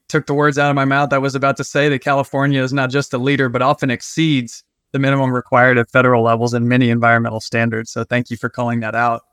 took 0.11 0.27
the 0.27 0.33
words 0.33 0.59
out 0.59 0.69
of 0.69 0.75
my 0.75 0.83
mouth. 0.83 1.13
I 1.13 1.17
was 1.17 1.35
about 1.35 1.55
to 1.57 1.63
say 1.63 1.87
that 1.87 1.99
California 1.99 2.61
is 2.61 2.73
not 2.73 2.89
just 2.89 3.13
a 3.13 3.17
leader, 3.17 3.47
but 3.47 3.61
often 3.61 3.89
exceeds 3.89 4.63
the 4.91 4.99
minimum 4.99 5.31
required 5.31 5.77
at 5.77 5.89
federal 5.89 6.21
levels 6.21 6.53
in 6.53 6.67
many 6.67 6.89
environmental 6.89 7.39
standards. 7.39 7.91
So 7.91 8.03
thank 8.03 8.29
you 8.29 8.35
for 8.35 8.49
calling 8.49 8.81
that 8.81 8.93
out. 8.93 9.23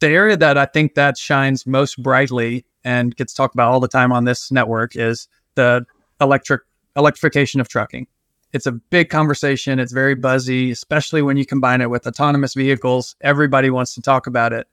The 0.00 0.08
area 0.08 0.36
that 0.36 0.58
I 0.58 0.66
think 0.66 0.96
that 0.96 1.16
shines 1.16 1.64
most 1.64 2.02
brightly 2.02 2.66
and 2.82 3.14
gets 3.14 3.32
talked 3.32 3.54
about 3.54 3.70
all 3.70 3.78
the 3.78 3.86
time 3.86 4.10
on 4.10 4.24
this 4.24 4.50
network 4.50 4.96
is 4.96 5.28
the 5.54 5.86
electric 6.20 6.62
electrification 6.96 7.60
of 7.60 7.68
trucking. 7.68 8.08
It's 8.52 8.66
a 8.66 8.72
big 8.72 9.10
conversation. 9.10 9.78
It's 9.78 9.92
very 9.92 10.16
buzzy, 10.16 10.72
especially 10.72 11.22
when 11.22 11.36
you 11.36 11.46
combine 11.46 11.80
it 11.80 11.90
with 11.90 12.04
autonomous 12.04 12.54
vehicles. 12.54 13.14
Everybody 13.20 13.70
wants 13.70 13.94
to 13.94 14.02
talk 14.02 14.26
about 14.26 14.52
it, 14.52 14.66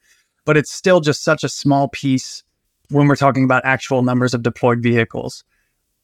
but 0.46 0.58
it's 0.58 0.72
still 0.72 1.00
just 1.00 1.24
such 1.24 1.44
a 1.44 1.50
small 1.50 1.89
piece 1.89 2.44
when 2.89 3.08
we're 3.08 3.15
talking 3.15 3.44
about 3.44 3.65
actual 3.65 4.01
numbers 4.01 4.34
of 4.34 4.44
deployed 4.44 4.82
vehicles. 4.82 5.44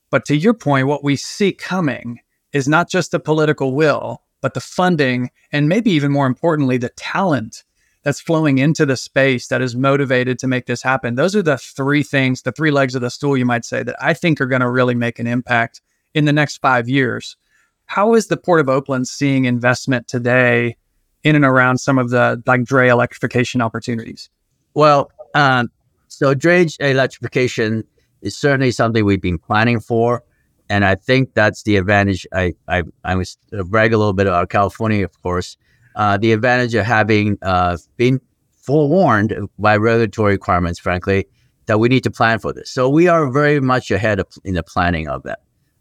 But 0.09 0.25
to 0.25 0.35
your 0.35 0.53
point, 0.53 0.87
what 0.87 1.03
we 1.03 1.15
see 1.15 1.51
coming 1.51 2.19
is 2.51 2.67
not 2.67 2.89
just 2.89 3.11
the 3.11 3.19
political 3.19 3.73
will, 3.73 4.21
but 4.41 4.53
the 4.53 4.61
funding, 4.61 5.31
and 5.51 5.69
maybe 5.69 5.91
even 5.91 6.11
more 6.11 6.27
importantly, 6.27 6.77
the 6.77 6.89
talent 6.89 7.63
that's 8.03 8.19
flowing 8.19 8.57
into 8.57 8.85
the 8.85 8.97
space 8.97 9.47
that 9.47 9.61
is 9.61 9.75
motivated 9.75 10.37
to 10.37 10.47
make 10.47 10.65
this 10.65 10.83
happen. 10.83 11.15
Those 11.15 11.35
are 11.35 11.41
the 11.41 11.57
three 11.57 12.03
things, 12.03 12.41
the 12.41 12.51
three 12.51 12.69
legs 12.69 12.95
of 12.95 13.01
the 13.01 13.09
stool, 13.09 13.37
you 13.37 13.45
might 13.45 13.63
say, 13.65 13.81
that 13.81 13.95
I 14.01 14.13
think 14.13 14.41
are 14.41 14.45
going 14.45 14.61
to 14.61 14.69
really 14.69 14.95
make 14.95 15.19
an 15.19 15.27
impact 15.27 15.81
in 16.13 16.25
the 16.25 16.33
next 16.33 16.57
five 16.57 16.89
years. 16.89 17.37
How 17.85 18.13
is 18.13 18.27
the 18.27 18.37
Port 18.37 18.59
of 18.59 18.69
Oakland 18.69 19.07
seeing 19.07 19.45
investment 19.45 20.07
today 20.07 20.77
in 21.23 21.35
and 21.35 21.45
around 21.45 21.77
some 21.77 21.97
of 21.97 22.09
the 22.09 22.41
like 22.45 22.65
dray 22.65 22.89
electrification 22.89 23.61
opportunities? 23.61 24.29
Well, 24.73 25.11
um, 25.33 25.71
so 26.17 26.33
drayage 26.33 26.79
electrification 26.79 27.83
is 28.21 28.37
certainly 28.37 28.71
something 28.71 29.03
we've 29.05 29.21
been 29.21 29.39
planning 29.39 29.79
for. 29.79 30.23
And 30.69 30.85
I 30.85 30.95
think 30.95 31.33
that's 31.33 31.63
the 31.63 31.75
advantage. 31.75 32.25
I, 32.33 32.53
I, 32.67 32.83
I 33.03 33.15
was 33.15 33.37
brag 33.65 33.93
a 33.93 33.97
little 33.97 34.13
bit 34.13 34.27
about 34.27 34.49
California, 34.49 35.03
of 35.03 35.21
course. 35.21 35.57
Uh, 35.95 36.17
the 36.17 36.31
advantage 36.31 36.73
of 36.73 36.85
having 36.85 37.37
uh, 37.41 37.77
been 37.97 38.19
forewarned 38.55 39.35
by 39.59 39.75
regulatory 39.75 40.33
requirements, 40.33 40.79
frankly, 40.79 41.27
that 41.65 41.79
we 41.79 41.89
need 41.89 42.03
to 42.03 42.11
plan 42.11 42.39
for 42.39 42.53
this. 42.53 42.69
So 42.71 42.89
we 42.89 43.07
are 43.07 43.29
very 43.31 43.59
much 43.59 43.91
ahead 43.91 44.19
of, 44.19 44.27
in 44.43 44.53
the 44.53 44.63
planning 44.63 45.07
of 45.07 45.23
that. 45.23 45.39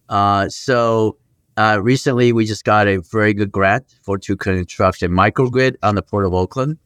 Uh, 0.09 0.49
so 0.49 1.17
uh, 1.57 1.79
recently, 1.83 2.33
we 2.33 2.45
just 2.45 2.65
got 2.65 2.89
a 2.89 2.99
very 2.99 3.35
good 3.35 3.53
grant 3.53 3.95
for 4.03 4.19
to 4.19 4.37
construct 4.37 5.03
a 5.03 5.09
microgrid 5.09 5.77
on 5.83 5.95
the 5.95 6.03
Port 6.03 6.27
of 6.27 6.35
Oakland, 6.35 6.79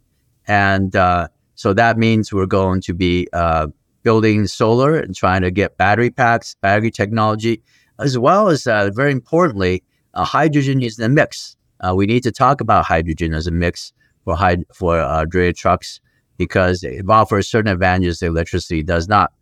and 0.46 0.94
uh, 0.94 1.28
so 1.56 1.72
that 1.74 1.98
means 1.98 2.32
we're 2.32 2.46
going 2.46 2.80
to 2.82 2.94
be 2.94 3.26
uh, 3.32 3.66
building 4.02 4.46
solar 4.46 4.96
and 4.98 5.16
trying 5.16 5.42
to 5.42 5.50
get 5.50 5.76
battery 5.76 6.10
packs, 6.10 6.54
battery 6.60 6.90
technology, 6.90 7.62
as 7.98 8.16
well 8.16 8.48
as 8.48 8.66
uh, 8.66 8.90
very 8.94 9.10
importantly, 9.10 9.82
uh, 10.14 10.24
hydrogen 10.24 10.80
is 10.82 10.96
the 10.96 11.08
mix. 11.08 11.56
Uh, 11.80 11.94
we 11.94 12.06
need 12.06 12.22
to 12.22 12.30
talk 12.30 12.60
about 12.60 12.84
hydrogen 12.84 13.34
as 13.34 13.46
a 13.46 13.50
mix 13.50 13.92
for 14.24 14.36
hyd- 14.36 14.64
for 14.72 15.00
uh, 15.00 15.24
trucks 15.56 16.00
because 16.36 16.84
it 16.84 17.04
offers 17.08 17.48
certain 17.48 17.72
advantages 17.72 18.20
that 18.20 18.26
electricity 18.26 18.82
does 18.82 19.08
not. 19.08 19.32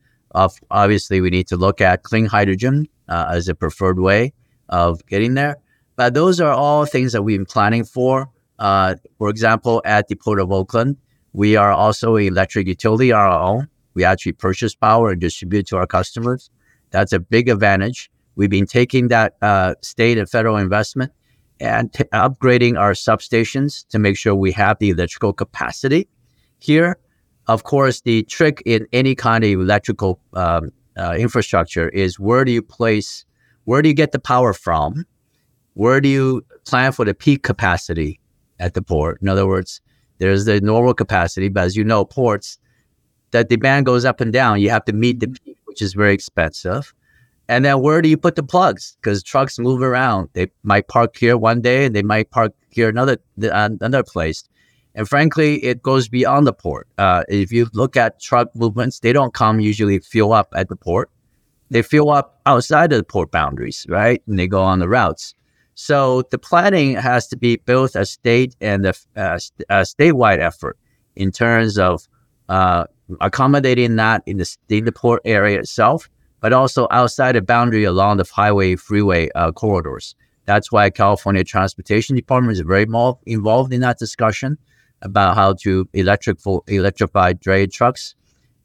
obviously, 0.71 1.21
we 1.21 1.31
need 1.31 1.49
to 1.49 1.57
look 1.57 1.81
at 1.81 2.05
clean 2.05 2.27
hydrogen 2.27 2.87
as 3.09 3.49
a 3.49 3.55
preferred 3.55 3.99
way 3.99 4.33
of 4.69 5.05
getting 5.07 5.35
there. 5.35 5.57
But 5.97 6.15
those 6.15 6.41
are 6.41 6.53
all 6.53 6.87
things 6.87 7.13
that 7.13 7.23
we've 7.23 7.39
been 7.39 7.47
planning 7.47 7.85
for. 7.85 8.31
Uh, 8.59 8.97
for 9.19 9.29
example, 9.29 9.83
at 9.85 10.09
the 10.09 10.15
Port 10.15 10.41
of 10.41 10.53
Oakland, 10.53 10.97
we 11.35 11.57
are 11.57 11.73
also 11.73 12.17
an 12.17 12.27
electric 12.27 12.67
utility 12.69 13.13
on 13.13 13.21
our 13.21 13.41
own. 13.41 13.69
We 13.93 14.05
actually 14.05 14.33
purchase 14.33 14.75
power 14.75 15.11
and 15.11 15.21
distribute 15.21 15.67
to 15.67 15.77
our 15.77 15.87
customers. 15.87 16.49
That's 16.91 17.13
a 17.13 17.19
big 17.19 17.49
advantage. 17.49 18.11
We've 18.37 18.51
been 18.51 18.67
taking 18.67 19.09
that 19.09 19.35
uh, 19.43 19.75
state 19.83 20.17
and 20.17 20.31
federal 20.31 20.57
investment 20.57 21.13
and 21.61 21.93
t- 21.93 22.05
upgrading 22.13 22.79
our 22.79 22.93
substations 22.93 23.87
to 23.89 23.99
make 23.99 24.17
sure 24.17 24.35
we 24.35 24.53
have 24.53 24.79
the 24.79 24.91
electrical 24.91 25.33
capacity 25.33 26.09
here. 26.61 26.99
Of 27.49 27.65
course, 27.65 28.01
the 28.01 28.23
trick 28.23 28.63
in 28.65 28.87
any 28.93 29.15
kind 29.15 29.45
of 29.45 29.51
electrical 29.51 30.21
um, 30.33 30.71
uh, 30.97 31.17
infrastructure 31.19 31.89
is 31.89 32.19
where 32.19 32.45
do 32.45 32.53
you 32.53 32.63
place 32.63 33.25
where 33.65 33.81
do 33.81 33.89
you 33.89 33.95
get 33.95 34.13
the 34.13 34.19
power 34.19 34.53
from? 34.53 35.07
Where 35.73 36.01
do 36.01 36.09
you 36.09 36.45
plan 36.67 36.93
for 36.93 37.05
the 37.05 37.15
peak 37.15 37.43
capacity 37.43 38.21
at 38.61 38.75
the 38.75 38.83
port? 38.83 39.21
In 39.23 39.29
other 39.29 39.47
words, 39.47 39.81
there's 40.19 40.45
the 40.45 40.61
normal 40.61 40.95
capacity, 40.95 41.49
but 41.49 41.65
as 41.65 41.77
you 41.77 41.85
know, 41.85 42.05
ports, 42.05 42.59
that 43.33 43.49
demand 43.49 43.87
goes 43.87 44.05
up 44.05 44.21
and 44.21 44.33
down. 44.33 44.61
You 44.61 44.71
have 44.71 44.85
to 44.87 44.93
meet 44.93 45.21
the 45.21 45.29
peak, 45.29 45.59
which 45.65 45.83
is 45.83 45.95
very 45.95 46.15
expensive. 46.15 46.95
And 47.49 47.65
then 47.65 47.81
where 47.81 48.01
do 48.01 48.09
you 48.09 48.17
put 48.17 48.37
the 48.37 48.43
plugs? 48.43 48.97
Because 49.01 49.23
trucks 49.23 49.59
move 49.59 49.83
around. 49.83 50.31
They 50.33 50.51
might 50.63 50.89
park 50.89 51.17
here 51.17 51.37
one 51.37 51.61
day 51.61 51.85
and 51.85 51.95
they 51.95 52.03
might 52.03 52.31
park 52.31 52.53
here 52.71 52.89
another 52.89 53.19
uh, 53.43 53.71
another 53.81 54.03
place. 54.03 54.45
And 54.95 55.09
frankly, 55.09 55.63
it 55.65 55.83
goes 55.83 56.09
beyond 56.09 56.47
the 56.47 56.53
port. 56.53 56.87
Uh, 56.97 57.25
if 57.29 57.53
you 57.53 57.69
look 57.75 57.97
at 57.97 58.21
truck 58.21 58.55
movements, 58.55 59.01
they 59.01 59.13
don't 59.13 59.35
come 59.35 59.61
usually 59.61 59.99
fuel 59.99 60.33
up 60.33 60.49
at 60.55 60.69
the 60.69 60.77
port 60.77 61.11
they 61.71 61.83
fill 61.83 62.11
up 62.11 62.41
outside 62.47 62.93
of 62.93 62.99
the 62.99 63.05
port 63.05 63.31
boundaries, 63.31 63.87
right? 63.89 64.23
And 64.27 64.39
they 64.39 64.47
go 64.47 64.63
on 64.63 64.79
the 64.79 64.89
routes. 64.89 65.35
So 65.75 66.23
the 66.31 66.39
planning 66.39 66.95
has 66.95 67.27
to 67.29 67.37
be 67.37 67.57
both 67.57 67.97
a 67.97 68.07
state 68.07 68.57
and 68.61 68.87
a, 68.87 68.95
a, 69.17 69.41
a 69.69 69.81
statewide 69.83 70.39
effort 70.39 70.79
in 71.17 71.31
terms 71.33 71.79
of 71.79 72.07
uh, 72.49 72.85
accommodating 73.21 73.97
that 73.97 74.23
in 74.27 74.39
the, 74.39 74.57
in 74.69 74.85
the 74.85 74.93
port 74.93 75.21
area 75.25 75.59
itself, 75.59 76.09
but 76.41 76.53
also 76.53 76.87
outside 76.91 77.35
the 77.35 77.43
boundary 77.43 77.85
along 77.85 78.19
the 78.19 78.25
highway, 78.25 78.77
freeway 78.77 79.29
uh, 79.35 79.53
corridors. 79.53 80.15
That's 80.47 80.71
why 80.71 80.91
California 80.91 81.43
Transportation 81.43 82.17
Department 82.17 82.53
is 82.53 82.61
very 82.61 82.87
more 82.87 83.19
involved 83.27 83.73
in 83.73 83.81
that 83.81 83.99
discussion 83.99 84.59
about 85.03 85.35
how 85.35 85.55
to 85.55 85.89
electric 85.93 86.39
electrify 86.69 87.33
dray 87.33 87.67
trucks. 87.67 88.15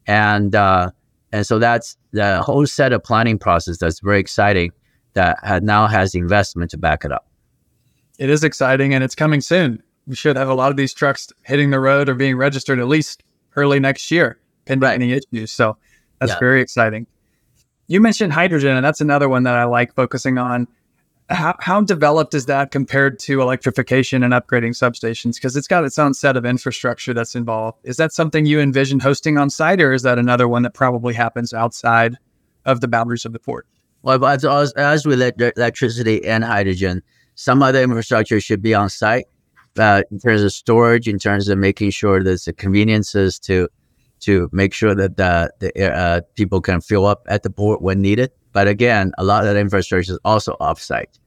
And 0.06 0.54
uh, 0.54 0.90
and 1.32 1.46
so 1.46 1.58
that's 1.58 1.96
the 2.12 2.42
whole 2.42 2.66
set 2.66 2.92
of 2.92 3.02
planning 3.02 3.38
process 3.38 3.78
that's 3.78 4.00
very 4.00 4.20
exciting 4.20 4.72
that 5.14 5.62
now 5.62 5.86
has 5.86 6.14
investment 6.14 6.70
to 6.72 6.78
back 6.78 7.04
it 7.04 7.12
up. 7.12 7.26
It 8.18 8.30
is 8.30 8.44
exciting 8.44 8.94
and 8.94 9.02
it's 9.02 9.14
coming 9.14 9.40
soon. 9.40 9.82
We 10.06 10.14
should 10.14 10.36
have 10.36 10.48
a 10.48 10.54
lot 10.54 10.70
of 10.70 10.76
these 10.76 10.92
trucks 10.92 11.28
hitting 11.42 11.70
the 11.70 11.80
road 11.80 12.08
or 12.08 12.14
being 12.14 12.36
registered 12.36 12.78
at 12.78 12.88
least 12.88 13.22
early 13.56 13.80
next 13.80 14.10
year, 14.10 14.38
pending 14.66 14.88
right. 14.88 14.94
any 14.94 15.12
issues. 15.12 15.52
So 15.52 15.76
that's 16.18 16.32
yeah. 16.32 16.38
very 16.38 16.60
exciting. 16.60 17.06
You 17.86 18.00
mentioned 18.00 18.32
hydrogen, 18.32 18.76
and 18.76 18.84
that's 18.84 19.00
another 19.00 19.28
one 19.28 19.42
that 19.44 19.54
I 19.54 19.64
like 19.64 19.94
focusing 19.94 20.38
on 20.38 20.68
how, 21.28 21.54
how 21.60 21.80
developed 21.80 22.34
is 22.34 22.46
that 22.46 22.72
compared 22.72 23.18
to 23.20 23.40
electrification 23.40 24.22
and 24.22 24.32
upgrading 24.32 24.70
substations? 24.70 25.36
Because 25.36 25.56
it's 25.56 25.68
got 25.68 25.84
its 25.84 25.98
own 25.98 26.12
set 26.12 26.36
of 26.36 26.44
infrastructure 26.44 27.14
that's 27.14 27.36
involved. 27.36 27.78
Is 27.84 27.96
that 27.96 28.12
something 28.12 28.46
you 28.46 28.60
envision 28.60 29.00
hosting 29.00 29.38
on 29.38 29.48
site, 29.48 29.80
or 29.80 29.92
is 29.92 30.02
that 30.02 30.18
another 30.18 30.48
one 30.48 30.62
that 30.62 30.74
probably 30.74 31.14
happens 31.14 31.54
outside 31.54 32.16
of 32.64 32.80
the 32.80 32.88
boundaries 32.88 33.24
of 33.24 33.32
the 33.32 33.38
port? 33.38 33.66
Well, 34.02 34.24
as, 34.24 34.44
as 34.72 35.06
with 35.06 35.20
electricity 35.20 36.24
and 36.24 36.42
hydrogen, 36.42 37.02
some 37.34 37.62
other 37.62 37.82
infrastructure 37.82 38.40
should 38.40 38.62
be 38.62 38.74
on 38.74 38.88
site. 38.88 39.26
Uh, 39.78 40.02
in 40.10 40.18
terms 40.18 40.42
of 40.42 40.52
storage, 40.52 41.06
in 41.06 41.18
terms 41.18 41.48
of 41.48 41.56
making 41.56 41.90
sure 41.90 42.22
there's 42.22 42.44
the 42.44 42.52
conveniences 42.52 43.38
to 43.38 43.68
to 44.20 44.50
make 44.52 44.74
sure 44.74 44.94
that 44.94 45.16
the, 45.16 45.50
the 45.60 45.92
uh, 45.92 46.20
people 46.34 46.60
can 46.60 46.80
fill 46.80 47.06
up 47.06 47.22
at 47.28 47.42
the 47.42 47.50
port 47.50 47.80
when 47.80 48.02
needed. 48.02 48.30
But 48.52 48.68
again, 48.68 49.12
a 49.16 49.24
lot 49.24 49.42
of 49.42 49.46
that 49.46 49.58
infrastructure 49.58 50.12
is 50.12 50.18
also 50.24 50.56
offsite. 50.60 51.18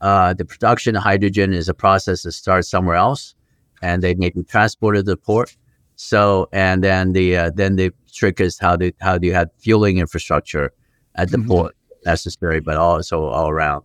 Uh, 0.00 0.32
the 0.32 0.44
production 0.44 0.96
of 0.96 1.02
hydrogen 1.02 1.52
is 1.52 1.68
a 1.68 1.74
process 1.74 2.22
that 2.22 2.32
starts 2.32 2.68
somewhere 2.68 2.96
else, 2.96 3.34
and 3.82 4.02
they 4.02 4.14
may 4.14 4.30
be 4.30 4.42
transported 4.42 5.04
to 5.04 5.12
the 5.12 5.16
port. 5.16 5.56
So, 5.96 6.48
and 6.52 6.82
then 6.82 7.12
the 7.12 7.36
uh, 7.36 7.50
then 7.54 7.76
the 7.76 7.92
trick 8.12 8.40
is 8.40 8.58
how 8.58 8.76
do 8.76 8.90
how 9.00 9.18
do 9.18 9.26
you 9.26 9.34
have 9.34 9.50
fueling 9.58 9.98
infrastructure 9.98 10.72
at 11.16 11.30
the 11.30 11.36
mm-hmm. 11.36 11.48
port 11.48 11.76
necessary, 12.04 12.60
but 12.60 12.76
also 12.76 13.24
all 13.24 13.48
around. 13.48 13.84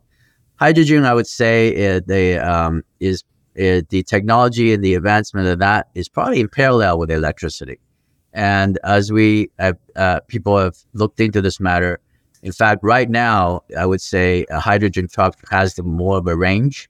Hydrogen, 0.57 1.05
I 1.05 1.13
would 1.13 1.27
say, 1.27 1.69
it, 1.69 2.07
the 2.07 2.37
um, 2.37 2.83
is 2.99 3.23
it, 3.55 3.89
the 3.89 4.03
technology 4.03 4.73
and 4.73 4.83
the 4.83 4.95
advancement 4.95 5.47
of 5.47 5.59
that 5.59 5.89
is 5.95 6.07
probably 6.09 6.39
in 6.39 6.49
parallel 6.49 6.99
with 6.99 7.11
electricity. 7.11 7.79
And 8.33 8.77
as 8.83 9.11
we 9.11 9.49
have, 9.59 9.77
uh, 9.95 10.19
people 10.27 10.57
have 10.57 10.75
looked 10.93 11.19
into 11.19 11.41
this 11.41 11.59
matter, 11.59 11.99
in 12.45 12.51
fact, 12.51 12.83
right 12.83 13.09
now, 13.09 13.61
I 13.75 13.87
would 13.87 14.01
say 14.01 14.45
a 14.51 14.59
hydrogen 14.59 15.07
truck 15.07 15.35
has 15.49 15.81
more 15.81 16.19
of 16.19 16.27
a 16.27 16.35
range 16.35 16.87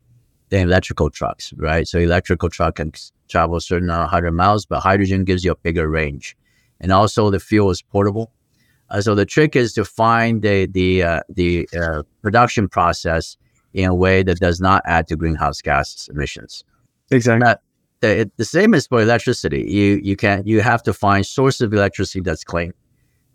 than 0.49 0.67
electrical 0.67 1.09
trucks, 1.09 1.53
right? 1.55 1.87
So 1.87 1.97
electrical 1.97 2.49
truck 2.49 2.75
can 2.75 2.91
travel 3.29 3.55
a 3.55 3.61
certain 3.61 3.87
100 3.87 4.33
miles, 4.33 4.65
but 4.65 4.81
hydrogen 4.81 5.23
gives 5.23 5.45
you 5.45 5.53
a 5.53 5.55
bigger 5.55 5.87
range. 5.87 6.35
And 6.81 6.91
also 6.91 7.29
the 7.29 7.39
fuel 7.39 7.69
is 7.69 7.81
portable. 7.81 8.33
Uh, 8.89 9.01
so 9.01 9.15
the 9.15 9.25
trick 9.25 9.55
is 9.55 9.73
to 9.73 9.83
find 9.83 10.41
the, 10.41 10.67
the, 10.67 11.03
uh, 11.03 11.21
the 11.29 11.67
uh, 11.79 12.03
production 12.21 12.67
process 12.67 13.37
in 13.73 13.85
a 13.85 13.95
way 13.95 14.23
that 14.23 14.39
does 14.39 14.61
not 14.61 14.81
add 14.85 15.07
to 15.07 15.15
greenhouse 15.15 15.61
gas 15.61 16.07
emissions. 16.11 16.63
Exactly. 17.11 17.53
the, 17.99 18.31
the 18.37 18.45
same 18.45 18.73
is 18.73 18.87
for 18.87 19.01
electricity. 19.01 19.65
You, 19.67 19.99
you 20.03 20.15
can, 20.15 20.45
you 20.45 20.61
have 20.61 20.81
to 20.83 20.93
find 20.93 21.25
source 21.25 21.61
of 21.61 21.73
electricity 21.73 22.21
that's 22.21 22.43
clean 22.43 22.73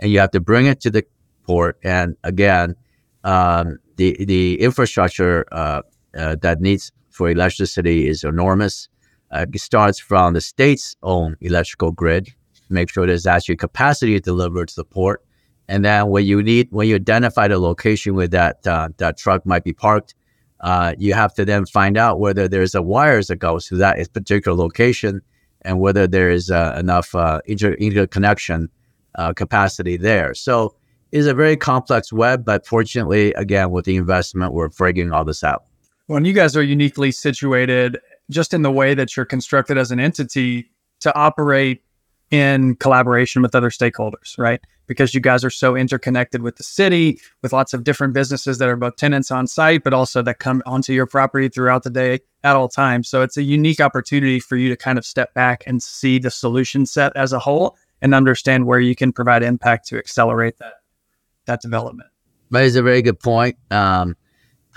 and 0.00 0.10
you 0.10 0.18
have 0.18 0.32
to 0.32 0.40
bring 0.40 0.66
it 0.66 0.80
to 0.80 0.90
the 0.90 1.04
port. 1.44 1.78
And 1.84 2.16
again, 2.24 2.74
um, 3.22 3.78
the 3.96 4.24
the 4.24 4.60
infrastructure 4.60 5.44
uh, 5.52 5.82
uh, 6.16 6.36
that 6.42 6.60
needs 6.60 6.90
for 7.10 7.30
electricity 7.30 8.08
is 8.08 8.24
enormous. 8.24 8.88
Uh, 9.30 9.46
it 9.52 9.60
starts 9.60 10.00
from 10.00 10.34
the 10.34 10.40
state's 10.40 10.96
own 11.02 11.36
electrical 11.40 11.92
grid, 11.92 12.32
make 12.68 12.90
sure 12.90 13.06
there's 13.06 13.26
actually 13.26 13.56
capacity 13.56 14.18
delivered 14.18 14.68
to 14.68 14.76
the 14.76 14.84
port, 14.84 15.22
and 15.70 15.84
then 15.84 16.08
when 16.08 16.26
you 16.26 16.42
need 16.42 16.66
when 16.72 16.88
you 16.88 16.96
identify 16.96 17.46
the 17.46 17.58
location 17.58 18.16
where 18.16 18.26
that 18.26 18.66
uh, 18.66 18.88
that 18.96 19.16
truck 19.16 19.46
might 19.46 19.62
be 19.62 19.72
parked, 19.72 20.14
uh, 20.60 20.94
you 20.98 21.14
have 21.14 21.32
to 21.34 21.44
then 21.44 21.64
find 21.64 21.96
out 21.96 22.18
whether 22.18 22.48
there's 22.48 22.74
a 22.74 22.82
wires 22.82 23.28
that 23.28 23.36
goes 23.36 23.66
to 23.68 23.76
that 23.76 24.12
particular 24.12 24.56
location 24.58 25.22
and 25.62 25.78
whether 25.78 26.08
there 26.08 26.28
is 26.28 26.50
uh, 26.50 26.76
enough 26.76 27.14
inter- 27.46 27.74
interconnection 27.74 28.68
capacity 29.36 29.96
there. 29.96 30.34
So 30.34 30.74
it's 31.12 31.28
a 31.28 31.34
very 31.34 31.56
complex 31.56 32.12
web, 32.12 32.44
but 32.44 32.66
fortunately, 32.66 33.32
again, 33.34 33.70
with 33.70 33.84
the 33.84 33.96
investment, 33.96 34.52
we're 34.52 34.70
figuring 34.70 35.12
all 35.12 35.24
this 35.24 35.44
out. 35.44 35.64
Well, 36.08 36.16
and 36.16 36.26
you 36.26 36.32
guys 36.32 36.56
are 36.56 36.64
uniquely 36.64 37.12
situated 37.12 38.00
just 38.28 38.54
in 38.54 38.62
the 38.62 38.72
way 38.72 38.94
that 38.94 39.16
you're 39.16 39.26
constructed 39.26 39.78
as 39.78 39.92
an 39.92 40.00
entity 40.00 40.72
to 41.00 41.14
operate 41.14 41.82
in 42.30 42.76
collaboration 42.76 43.42
with 43.42 43.54
other 43.54 43.70
stakeholders, 43.70 44.38
right? 44.38 44.60
Because 44.86 45.14
you 45.14 45.20
guys 45.20 45.44
are 45.44 45.50
so 45.50 45.76
interconnected 45.76 46.42
with 46.42 46.56
the 46.56 46.62
city, 46.62 47.20
with 47.42 47.52
lots 47.52 47.72
of 47.74 47.84
different 47.84 48.12
businesses 48.14 48.58
that 48.58 48.68
are 48.68 48.76
both 48.76 48.96
tenants 48.96 49.30
on 49.30 49.46
site, 49.46 49.82
but 49.84 49.92
also 49.92 50.22
that 50.22 50.38
come 50.38 50.62
onto 50.66 50.92
your 50.92 51.06
property 51.06 51.48
throughout 51.48 51.82
the 51.82 51.90
day 51.90 52.20
at 52.44 52.56
all 52.56 52.68
times. 52.68 53.08
So 53.08 53.22
it's 53.22 53.36
a 53.36 53.42
unique 53.42 53.80
opportunity 53.80 54.40
for 54.40 54.56
you 54.56 54.68
to 54.68 54.76
kind 54.76 54.98
of 54.98 55.04
step 55.04 55.34
back 55.34 55.64
and 55.66 55.82
see 55.82 56.18
the 56.18 56.30
solution 56.30 56.86
set 56.86 57.16
as 57.16 57.32
a 57.32 57.38
whole 57.38 57.76
and 58.02 58.14
understand 58.14 58.66
where 58.66 58.80
you 58.80 58.94
can 58.94 59.12
provide 59.12 59.42
impact 59.42 59.88
to 59.88 59.98
accelerate 59.98 60.58
that 60.58 60.74
that 61.46 61.60
development. 61.60 62.08
That 62.50 62.64
is 62.64 62.76
a 62.76 62.82
very 62.82 63.02
good 63.02 63.18
point. 63.18 63.56
Um, 63.70 64.16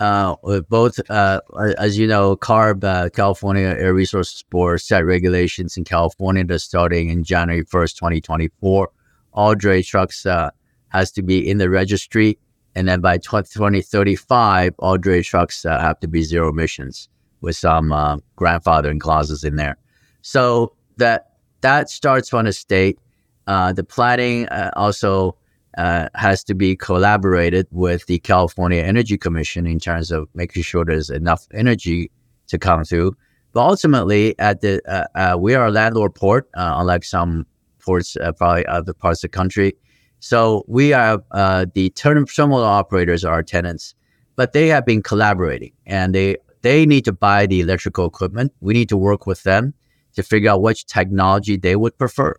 uh, 0.03 0.62
both, 0.67 1.00
uh, 1.10 1.39
as 1.77 1.98
you 1.98 2.05
know, 2.05 2.36
CARB, 2.36 2.83
uh, 2.83 3.10
California 3.10 3.67
Air 3.67 3.93
Resources 3.93 4.43
Board, 4.50 4.81
set 4.81 5.05
regulations 5.05 5.77
in 5.77 5.86
California 5.86 6.43
that 6.43 6.60
starting 6.60 7.10
in 7.10 7.24
January 7.24 7.63
1st, 7.63 7.95
2024. 7.95 8.89
All 9.31 9.55
dray 9.55 9.81
trucks 9.81 10.25
uh, 10.25 10.50
has 10.89 11.10
to 11.13 11.24
be 11.24 11.50
in 11.50 11.57
the 11.57 11.69
registry. 11.69 12.38
And 12.75 12.88
then 12.89 13.00
by 13.00 13.17
2035, 13.17 14.75
all 14.79 14.98
dray 14.98 15.24
trucks 15.24 15.65
uh, 15.65 15.79
have 15.79 16.01
to 16.01 16.07
be 16.07 16.22
zero 16.24 16.50
emissions 16.50 17.07
with 17.39 17.55
some 17.55 17.93
uh, 17.93 18.17
grandfathering 18.38 19.00
clauses 19.00 19.45
in 19.45 19.55
there. 19.55 19.77
So 20.22 20.74
that 20.98 21.29
that 21.62 21.89
starts 21.89 22.27
from 22.27 22.45
the 22.45 22.51
state. 22.51 23.00
the 23.45 23.86
planning 23.88 24.50
also 24.75 25.38
uh, 25.77 26.10
has 26.15 26.44
to 26.46 26.53
be 26.53 26.75
collaborated 26.75 27.68
with 27.72 28.06
the 28.06 28.20
California 28.20 28.82
Energy 28.82 29.18
Commission 29.18 29.65
in 29.65 29.80
terms 29.80 30.12
of 30.12 30.27
making 30.34 30.63
sure 30.63 30.86
there's 30.86 31.10
enough 31.10 31.48
energy 31.53 32.12
to 32.48 32.58
come 32.58 32.84
through. 32.84 33.13
But 33.53 33.62
ultimately, 33.68 34.38
at 34.39 34.62
the 34.62 34.82
uh, 34.88 35.06
uh, 35.15 35.38
we 35.38 35.53
are 35.56 35.68
a 35.68 35.72
landlord 35.72 36.15
port, 36.15 36.50
uh, 36.56 36.74
unlike 36.77 37.03
some 37.03 37.46
ports, 37.80 38.15
uh, 38.18 38.32
probably 38.32 38.65
other 38.65 38.94
parts 38.94 39.24
of 39.24 39.32
the 39.32 39.38
country. 39.38 39.75
So 40.20 40.63
we 40.68 40.89
have 40.89 41.22
uh, 41.32 41.65
the 41.74 41.89
terminal 41.92 42.63
operators 42.63 43.25
are 43.25 43.34
our 43.34 43.44
tenants, 43.44 43.94
but 44.36 44.53
they 44.53 44.68
have 44.68 44.86
been 44.86 45.03
collaborating, 45.03 45.74
and 45.86 46.15
they 46.15 46.38
they 46.62 46.86
need 46.86 47.06
to 47.06 47.12
buy 47.13 47.46
the 47.46 47.62
electrical 47.62 48.06
equipment. 48.06 48.53
We 48.62 48.74
need 48.74 48.89
to 48.89 48.98
work 48.98 49.27
with 49.27 49.44
them 49.44 49.74
to 50.15 50.24
figure 50.24 50.50
out 50.50 50.62
which 50.62 50.86
technology 50.86 51.58
they 51.58 51.75
would 51.75 51.98
prefer 51.98 52.36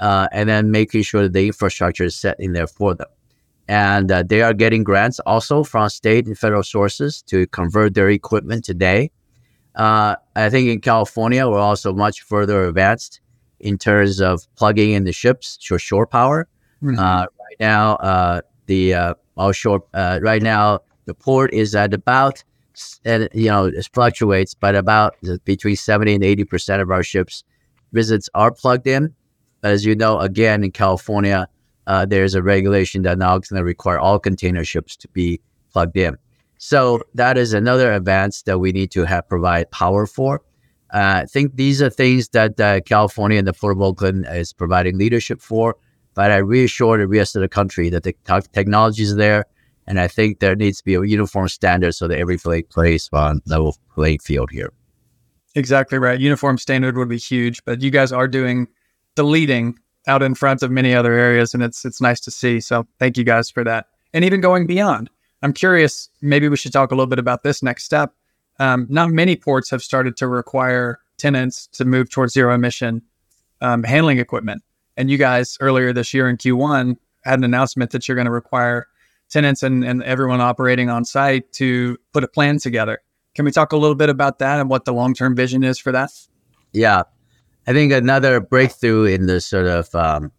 uh, 0.00 0.28
and 0.32 0.48
then 0.48 0.70
making 0.70 1.02
sure 1.02 1.22
that 1.22 1.32
the 1.32 1.46
infrastructure 1.46 2.04
is 2.04 2.16
set 2.16 2.36
in 2.38 2.52
there 2.52 2.66
for 2.66 2.94
them. 2.94 3.08
And 3.66 4.10
uh, 4.10 4.22
they 4.22 4.42
are 4.42 4.54
getting 4.54 4.82
grants 4.82 5.20
also 5.20 5.62
from 5.62 5.88
state 5.90 6.26
and 6.26 6.38
federal 6.38 6.62
sources 6.62 7.22
to 7.22 7.46
convert 7.48 7.94
their 7.94 8.08
equipment 8.08 8.64
today. 8.64 9.10
Uh, 9.74 10.16
I 10.34 10.48
think 10.48 10.68
in 10.68 10.80
California, 10.80 11.46
we're 11.46 11.58
also 11.58 11.92
much 11.92 12.22
further 12.22 12.66
advanced 12.66 13.20
in 13.60 13.76
terms 13.76 14.20
of 14.20 14.46
plugging 14.56 14.92
in 14.92 15.04
the 15.04 15.12
ships 15.12 15.56
to 15.58 15.78
shore 15.78 16.06
power. 16.06 16.48
Mm-hmm. 16.82 16.98
Uh, 16.98 17.20
right 17.22 17.60
now, 17.60 17.96
uh, 17.96 18.40
the 18.66 18.94
uh, 18.94 19.14
offshore, 19.36 19.84
right 19.92 20.42
now, 20.42 20.80
the 21.04 21.14
port 21.14 21.52
is 21.52 21.74
at 21.74 21.92
about, 21.92 22.42
and 23.04 23.28
you 23.34 23.48
know, 23.48 23.66
it 23.66 23.88
fluctuates, 23.92 24.54
but 24.54 24.74
about 24.74 25.16
between 25.44 25.76
70 25.76 26.14
and 26.14 26.24
80% 26.24 26.80
of 26.80 26.90
our 26.90 27.02
ships 27.02 27.44
visits 27.92 28.28
are 28.34 28.52
plugged 28.52 28.86
in 28.86 29.14
as 29.62 29.84
you 29.84 29.94
know, 29.94 30.18
again, 30.20 30.64
in 30.64 30.70
California, 30.70 31.48
uh, 31.86 32.04
there's 32.06 32.34
a 32.34 32.42
regulation 32.42 33.02
that 33.02 33.18
now 33.18 33.36
is 33.38 33.48
going 33.48 33.58
to 33.58 33.64
require 33.64 33.98
all 33.98 34.18
container 34.18 34.64
ships 34.64 34.96
to 34.96 35.08
be 35.08 35.40
plugged 35.72 35.96
in. 35.96 36.16
So 36.58 37.00
that 37.14 37.38
is 37.38 37.52
another 37.52 37.92
advance 37.92 38.42
that 38.42 38.58
we 38.58 38.72
need 38.72 38.90
to 38.92 39.04
have 39.04 39.28
provide 39.28 39.70
power 39.70 40.06
for. 40.06 40.42
Uh, 40.92 41.22
I 41.22 41.26
think 41.26 41.56
these 41.56 41.80
are 41.82 41.90
things 41.90 42.30
that 42.30 42.58
uh, 42.58 42.80
California 42.80 43.38
and 43.38 43.46
the 43.46 43.52
Port 43.52 43.76
of 43.76 43.82
Oakland 43.82 44.26
is 44.30 44.52
providing 44.52 44.98
leadership 44.98 45.40
for. 45.40 45.76
But 46.14 46.32
I 46.32 46.38
reassure 46.38 46.98
the 46.98 47.06
rest 47.06 47.36
of 47.36 47.42
the 47.42 47.48
country 47.48 47.90
that 47.90 48.02
the 48.02 48.14
technology 48.52 49.04
is 49.04 49.14
there, 49.14 49.44
and 49.86 50.00
I 50.00 50.08
think 50.08 50.40
there 50.40 50.56
needs 50.56 50.78
to 50.78 50.84
be 50.84 50.94
a 50.94 51.02
uniform 51.04 51.48
standard 51.48 51.92
so 51.92 52.08
that 52.08 52.18
every 52.18 52.38
plays 52.38 53.08
on 53.12 53.40
level 53.46 53.76
playing 53.94 54.18
field 54.18 54.50
here. 54.50 54.72
Exactly 55.54 55.98
right. 55.98 56.18
Uniform 56.18 56.58
standard 56.58 56.96
would 56.96 57.08
be 57.08 57.18
huge, 57.18 57.64
but 57.64 57.82
you 57.82 57.90
guys 57.90 58.10
are 58.10 58.26
doing 58.26 58.66
the 59.18 59.24
leading 59.24 59.78
out 60.06 60.22
in 60.22 60.34
front 60.34 60.62
of 60.62 60.70
many 60.70 60.94
other 60.94 61.12
areas, 61.12 61.52
and 61.52 61.62
it's 61.62 61.84
it's 61.84 62.00
nice 62.00 62.20
to 62.20 62.30
see. 62.30 62.60
So 62.60 62.86
thank 62.98 63.18
you 63.18 63.24
guys 63.24 63.50
for 63.50 63.62
that, 63.64 63.86
and 64.14 64.24
even 64.24 64.40
going 64.40 64.66
beyond. 64.66 65.10
I'm 65.42 65.52
curious. 65.52 66.08
Maybe 66.22 66.48
we 66.48 66.56
should 66.56 66.72
talk 66.72 66.90
a 66.90 66.94
little 66.94 67.06
bit 67.06 67.18
about 67.18 67.42
this 67.42 67.62
next 67.62 67.84
step. 67.84 68.14
Um, 68.58 68.86
not 68.88 69.10
many 69.10 69.36
ports 69.36 69.70
have 69.70 69.82
started 69.82 70.16
to 70.16 70.26
require 70.26 70.98
tenants 71.16 71.66
to 71.72 71.84
move 71.84 72.10
towards 72.10 72.32
zero 72.32 72.54
emission 72.54 73.02
um, 73.60 73.82
handling 73.82 74.18
equipment, 74.18 74.62
and 74.96 75.10
you 75.10 75.18
guys 75.18 75.58
earlier 75.60 75.92
this 75.92 76.14
year 76.14 76.28
in 76.28 76.38
Q1 76.38 76.96
had 77.24 77.38
an 77.38 77.44
announcement 77.44 77.90
that 77.90 78.08
you're 78.08 78.14
going 78.14 78.26
to 78.26 78.30
require 78.30 78.86
tenants 79.28 79.62
and, 79.62 79.84
and 79.84 80.02
everyone 80.04 80.40
operating 80.40 80.88
on 80.88 81.04
site 81.04 81.52
to 81.52 81.98
put 82.12 82.24
a 82.24 82.28
plan 82.28 82.58
together. 82.58 83.00
Can 83.34 83.44
we 83.44 83.50
talk 83.50 83.72
a 83.72 83.76
little 83.76 83.94
bit 83.94 84.08
about 84.08 84.38
that 84.38 84.58
and 84.58 84.70
what 84.70 84.84
the 84.86 84.92
long 84.92 85.12
term 85.12 85.36
vision 85.36 85.62
is 85.62 85.78
for 85.78 85.92
that? 85.92 86.10
Yeah, 86.72 87.02
I 87.68 87.74
think 87.74 87.92
another 87.92 88.40
breakthrough 88.40 89.04
in 89.04 89.26
this 89.26 89.44
sort 89.44 89.66
of 89.66 89.94
um, 89.94 90.32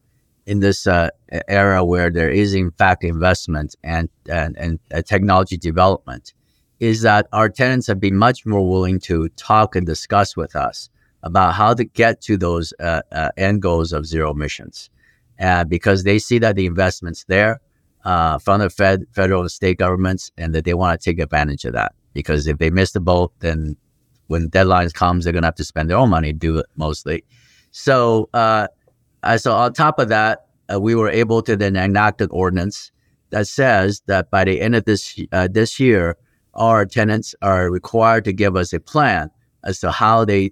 in 0.48 0.62
this 0.62 0.88
uh, 0.88 1.10
era 1.48 1.86
where 1.86 2.10
there 2.10 2.32
is 2.32 2.56
in 2.56 2.72
fact 2.72 3.04
investment 3.04 3.76
and 3.84 4.10
and, 4.28 4.58
and 4.58 4.80
uh, 4.92 5.04
technology 5.04 5.56
development 5.56 6.34
is 6.80 7.04
that 7.04 7.28
our 7.32 7.48
tenants 7.48 7.86
have 7.86 8.00
been 8.00 8.15
much 8.15 8.48
more 8.48 8.68
willing 8.68 9.00
to 9.02 9.30
talk 9.38 9.76
and 9.76 9.86
discuss 9.86 10.36
with 10.36 10.56
us 10.56 10.89
about 11.22 11.54
how 11.54 11.76
to 11.76 11.84
get 11.84 12.20
to 12.22 12.36
those 12.36 12.74
uh, 12.80 13.04
uh 13.12 13.30
end 13.38 13.62
goals 13.62 13.94
of 13.94 14.08
zero 14.08 14.32
emissions, 14.32 14.89
because 15.68 16.04
they 16.06 16.18
see 16.18 16.39
that 16.39 16.56
the 16.56 16.65
investments 16.65 17.26
there 17.28 17.62
uh, 18.06 18.39
from 18.39 18.60
the 18.60 18.72
Fed, 18.72 19.06
federal 19.12 19.42
and 19.42 19.52
state 19.52 19.78
governments, 19.78 20.32
and 20.36 20.56
that 20.56 20.65
they 20.65 20.74
want 20.74 21.00
to 21.00 21.12
take 21.12 21.20
advantage 21.20 21.63
of 21.63 21.74
that. 21.74 21.94
Because 22.13 22.48
if 22.48 22.58
they 22.58 22.72
miss 22.72 22.92
the 22.92 23.00
boat, 23.00 23.32
then 23.38 23.78
when 24.30 24.50
deadlines 24.50 24.94
comes, 24.94 25.24
they're 25.24 25.34
gonna 25.34 25.48
have 25.48 25.56
to 25.56 25.63
spend 25.63 25.89
their 25.89 25.98
own 25.98 26.10
money 26.10 26.32
to 26.34 26.39
do 26.39 26.58
it 26.60 26.65
mostly. 26.76 27.24
So, 27.72 28.30
uh, 28.34 28.68
so 29.38 29.54
on 29.54 29.74
top 29.74 30.00
of 30.00 30.10
that, 30.10 30.46
uh, 30.72 30.80
we 30.80 30.96
were 30.96 31.10
able 31.10 31.42
to 31.44 31.56
then 31.56 31.76
enact 31.76 32.22
an 32.22 32.30
ordinance 32.32 32.92
that 33.32 33.48
says 33.48 34.02
that 34.08 34.32
by 34.32 34.44
the 34.44 34.62
end 34.62 34.76
of 34.76 34.86
this 34.86 35.20
uh, 35.32 35.48
this 35.52 35.80
year, 35.80 36.18
our 36.54 36.86
tenants 36.86 37.36
are 37.42 37.70
required 37.70 38.24
to 38.26 38.34
give 38.34 38.56
us 38.56 38.74
a 38.74 38.80
plan 38.80 39.30
as 39.63 39.80
to 39.80 39.92
how 39.92 40.26
they 40.26 40.52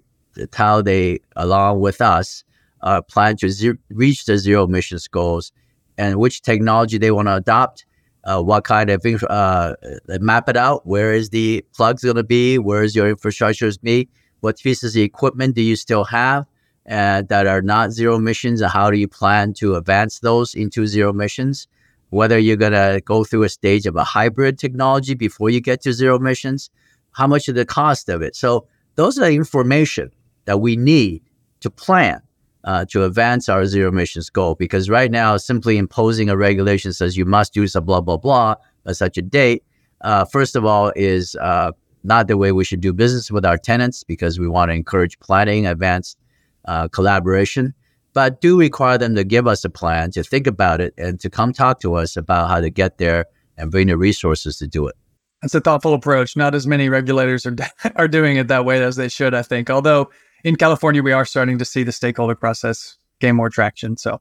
how 0.54 0.82
they 0.82 1.20
along 1.36 1.80
with 1.80 2.00
us 2.00 2.44
uh, 2.82 3.02
plan 3.02 3.36
to 3.36 3.48
ze- 3.50 3.72
reach 3.90 4.24
the 4.24 4.38
zero 4.38 4.64
emissions 4.64 5.08
goals 5.08 5.52
and 5.96 6.16
which 6.18 6.42
technology 6.42 6.98
they 6.98 7.10
want 7.10 7.26
to 7.26 7.34
adopt 7.34 7.84
uh, 8.28 8.42
what 8.42 8.64
kind 8.64 8.90
of 8.90 9.04
uh, 9.04 9.26
uh, 9.30 9.74
map 10.20 10.48
it 10.48 10.56
out. 10.56 10.86
Where 10.86 11.14
is 11.14 11.30
the 11.30 11.64
plugs 11.74 12.04
going 12.04 12.16
to 12.16 12.24
be? 12.24 12.58
Where 12.58 12.82
is 12.82 12.94
your 12.94 13.08
infrastructure 13.08 13.70
be? 13.82 14.08
What 14.40 14.58
pieces 14.58 14.94
of 14.94 15.02
equipment 15.02 15.54
do 15.54 15.62
you 15.62 15.76
still 15.76 16.04
have 16.04 16.44
uh, 16.88 17.22
that 17.22 17.46
are 17.46 17.62
not 17.62 17.92
zero 17.92 18.16
emissions? 18.16 18.60
And 18.60 18.70
how 18.70 18.90
do 18.90 18.98
you 18.98 19.08
plan 19.08 19.54
to 19.54 19.76
advance 19.76 20.18
those 20.18 20.54
into 20.54 20.86
zero 20.86 21.10
emissions? 21.10 21.68
Whether 22.10 22.38
you're 22.38 22.56
going 22.56 22.72
to 22.72 23.00
go 23.04 23.24
through 23.24 23.44
a 23.44 23.48
stage 23.48 23.86
of 23.86 23.96
a 23.96 24.04
hybrid 24.04 24.58
technology 24.58 25.14
before 25.14 25.48
you 25.48 25.60
get 25.60 25.80
to 25.82 25.92
zero 25.92 26.16
emissions, 26.16 26.70
how 27.12 27.26
much 27.26 27.48
of 27.48 27.54
the 27.54 27.64
cost 27.64 28.10
of 28.10 28.20
it? 28.20 28.36
So 28.36 28.66
those 28.96 29.18
are 29.18 29.24
the 29.24 29.34
information 29.34 30.12
that 30.44 30.60
we 30.60 30.76
need 30.76 31.22
to 31.60 31.70
plan 31.70 32.22
uh, 32.68 32.84
to 32.84 33.02
advance 33.04 33.48
our 33.48 33.64
zero 33.64 33.88
emissions 33.88 34.28
goal. 34.28 34.54
Because 34.54 34.90
right 34.90 35.10
now, 35.10 35.38
simply 35.38 35.78
imposing 35.78 36.28
a 36.28 36.36
regulation 36.36 36.92
says 36.92 37.16
you 37.16 37.24
must 37.24 37.54
do 37.54 37.66
some 37.66 37.86
blah, 37.86 38.02
blah, 38.02 38.18
blah 38.18 38.56
at 38.86 38.94
such 38.94 39.16
a 39.16 39.22
date, 39.22 39.64
uh, 40.02 40.26
first 40.26 40.54
of 40.54 40.66
all, 40.66 40.92
is 40.94 41.34
uh, 41.36 41.72
not 42.04 42.28
the 42.28 42.36
way 42.36 42.52
we 42.52 42.64
should 42.64 42.82
do 42.82 42.92
business 42.92 43.30
with 43.30 43.46
our 43.46 43.56
tenants 43.56 44.04
because 44.04 44.38
we 44.38 44.46
want 44.46 44.68
to 44.68 44.74
encourage 44.74 45.18
planning, 45.18 45.66
advanced 45.66 46.18
uh, 46.66 46.88
collaboration, 46.88 47.72
but 48.12 48.42
do 48.42 48.58
require 48.58 48.98
them 48.98 49.14
to 49.14 49.24
give 49.24 49.46
us 49.46 49.64
a 49.64 49.70
plan, 49.70 50.10
to 50.10 50.22
think 50.22 50.46
about 50.46 50.82
it, 50.82 50.92
and 50.98 51.18
to 51.20 51.30
come 51.30 51.54
talk 51.54 51.80
to 51.80 51.94
us 51.94 52.18
about 52.18 52.50
how 52.50 52.60
to 52.60 52.68
get 52.68 52.98
there 52.98 53.24
and 53.56 53.70
bring 53.70 53.86
the 53.86 53.96
resources 53.96 54.58
to 54.58 54.66
do 54.66 54.86
it. 54.86 54.94
That's 55.40 55.54
a 55.54 55.60
thoughtful 55.62 55.94
approach. 55.94 56.36
Not 56.36 56.54
as 56.54 56.66
many 56.66 56.90
regulators 56.90 57.46
are 57.46 57.56
are 57.96 58.08
doing 58.08 58.36
it 58.36 58.48
that 58.48 58.66
way 58.66 58.82
as 58.82 58.96
they 58.96 59.08
should, 59.08 59.32
I 59.32 59.42
think. 59.42 59.70
Although 59.70 60.10
in 60.44 60.56
California, 60.56 61.02
we 61.02 61.12
are 61.12 61.24
starting 61.24 61.58
to 61.58 61.64
see 61.64 61.82
the 61.82 61.92
stakeholder 61.92 62.34
process 62.34 62.98
gain 63.20 63.36
more 63.36 63.50
traction. 63.50 63.96
So 63.96 64.20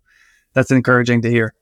that's 0.53 0.71
encouraging 0.71 1.21
to 1.21 1.29
hear. 1.29 1.53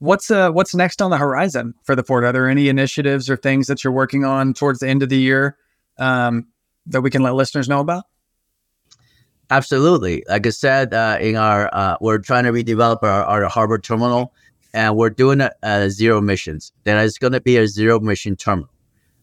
What's 0.00 0.30
uh, 0.30 0.50
what's 0.50 0.74
next 0.74 1.02
on 1.02 1.10
the 1.10 1.16
horizon 1.16 1.74
for 1.82 1.96
the 1.96 2.04
port? 2.04 2.24
Are 2.24 2.32
there 2.32 2.48
any 2.48 2.68
initiatives 2.68 3.28
or 3.28 3.36
things 3.36 3.66
that 3.66 3.82
you're 3.82 3.92
working 3.92 4.24
on 4.24 4.54
towards 4.54 4.78
the 4.78 4.88
end 4.88 5.02
of 5.02 5.08
the 5.08 5.18
year 5.18 5.56
um, 5.98 6.46
that 6.86 7.00
we 7.00 7.10
can 7.10 7.22
let 7.22 7.34
listeners 7.34 7.68
know 7.68 7.80
about? 7.80 8.04
Absolutely. 9.50 10.22
Like 10.28 10.46
I 10.46 10.50
said, 10.50 10.94
uh, 10.94 11.18
in 11.20 11.34
our 11.34 11.68
uh, 11.72 11.96
we're 12.00 12.18
trying 12.18 12.44
to 12.44 12.52
redevelop 12.52 13.02
our, 13.02 13.24
our 13.24 13.44
harbor 13.46 13.78
terminal 13.78 14.34
and 14.72 14.96
we're 14.96 15.10
doing 15.10 15.40
a, 15.40 15.50
a 15.62 15.90
zero 15.90 16.18
emissions. 16.18 16.72
Then 16.84 17.02
it's 17.04 17.18
going 17.18 17.32
to 17.32 17.40
be 17.40 17.56
a 17.56 17.66
zero 17.66 17.98
emission 17.98 18.36
terminal. 18.36 18.70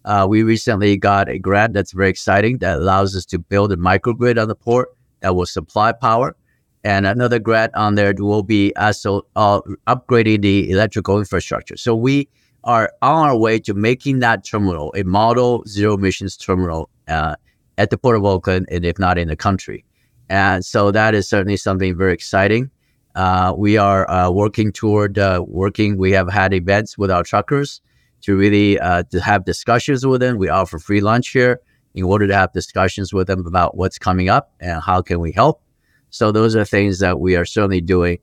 Uh, 0.06 0.28
we 0.30 0.44
recently 0.44 0.96
got 0.96 1.28
a 1.28 1.40
grant 1.40 1.74
that's 1.74 1.92
very 1.92 2.10
exciting 2.10 2.60
that 2.60 2.78
allows 2.78 3.16
us 3.16 3.26
to 3.26 3.40
build 3.40 3.72
a 3.72 3.76
microgrid 3.76 4.40
on 4.40 4.48
the 4.48 4.56
port 4.56 4.90
that 5.22 5.36
will 5.36 5.48
supply 5.48 5.92
power. 5.92 6.36
And 6.84 7.08
another 7.08 7.40
grant 7.40 7.74
on 7.74 7.96
there 7.96 8.14
will 8.16 8.44
be 8.44 8.72
also 8.76 9.26
uh, 9.36 9.62
upgrading 9.88 10.44
the 10.44 10.70
electrical 10.70 11.18
infrastructure. 11.18 11.76
So 11.76 11.96
we 11.96 12.30
are 12.64 12.94
on 13.02 13.30
our 13.30 13.38
way 13.38 13.60
to 13.60 13.74
making 13.74 14.20
that 14.20 14.44
terminal 14.44 14.94
a 14.96 15.04
model 15.04 15.64
zero 15.68 15.96
emissions 15.96 16.38
terminal 16.38 16.90
uh, 17.08 17.36
at 17.80 17.90
the 17.90 17.98
Port 17.98 18.16
of 18.16 18.24
Oakland, 18.24 18.68
and 18.70 18.86
if 18.86 19.00
not 19.00 19.18
in 19.18 19.28
the 19.28 19.36
country. 19.36 19.84
And 20.30 20.64
so 20.64 20.92
that 20.92 21.16
is 21.16 21.28
certainly 21.28 21.58
something 21.58 21.98
very 21.98 22.14
exciting. 22.14 22.70
Uh, 23.16 23.56
we 23.58 23.78
are 23.78 24.10
uh, 24.10 24.30
working 24.30 24.72
toward 24.72 25.18
uh, 25.18 25.44
working. 25.48 25.98
We 25.98 26.12
have 26.12 26.30
had 26.32 26.54
events 26.54 26.98
with 26.98 27.10
our 27.10 27.24
truckers 27.24 27.82
to 28.26 28.36
really 28.36 28.80
uh, 28.80 29.04
to 29.12 29.22
have 29.22 29.46
discussions 29.46 30.06
with 30.06 30.20
them. 30.22 30.38
We 30.38 30.50
offer 30.50 30.80
free 30.80 31.02
lunch 31.02 31.30
here 31.30 31.62
in 31.94 32.04
order 32.04 32.28
to 32.28 32.36
have 32.36 32.52
discussions 32.54 33.14
with 33.14 33.28
them 33.28 33.46
about 33.46 33.78
what's 33.78 34.00
coming 34.00 34.30
up 34.30 34.52
and 34.60 34.82
how 34.82 35.02
can 35.02 35.20
we 35.20 35.32
help. 35.32 35.62
So 36.10 36.32
those 36.32 36.56
are 36.56 36.66
things 36.66 37.00
that 37.00 37.20
we 37.20 37.36
are 37.36 37.46
certainly 37.46 37.82
doing, 37.82 38.18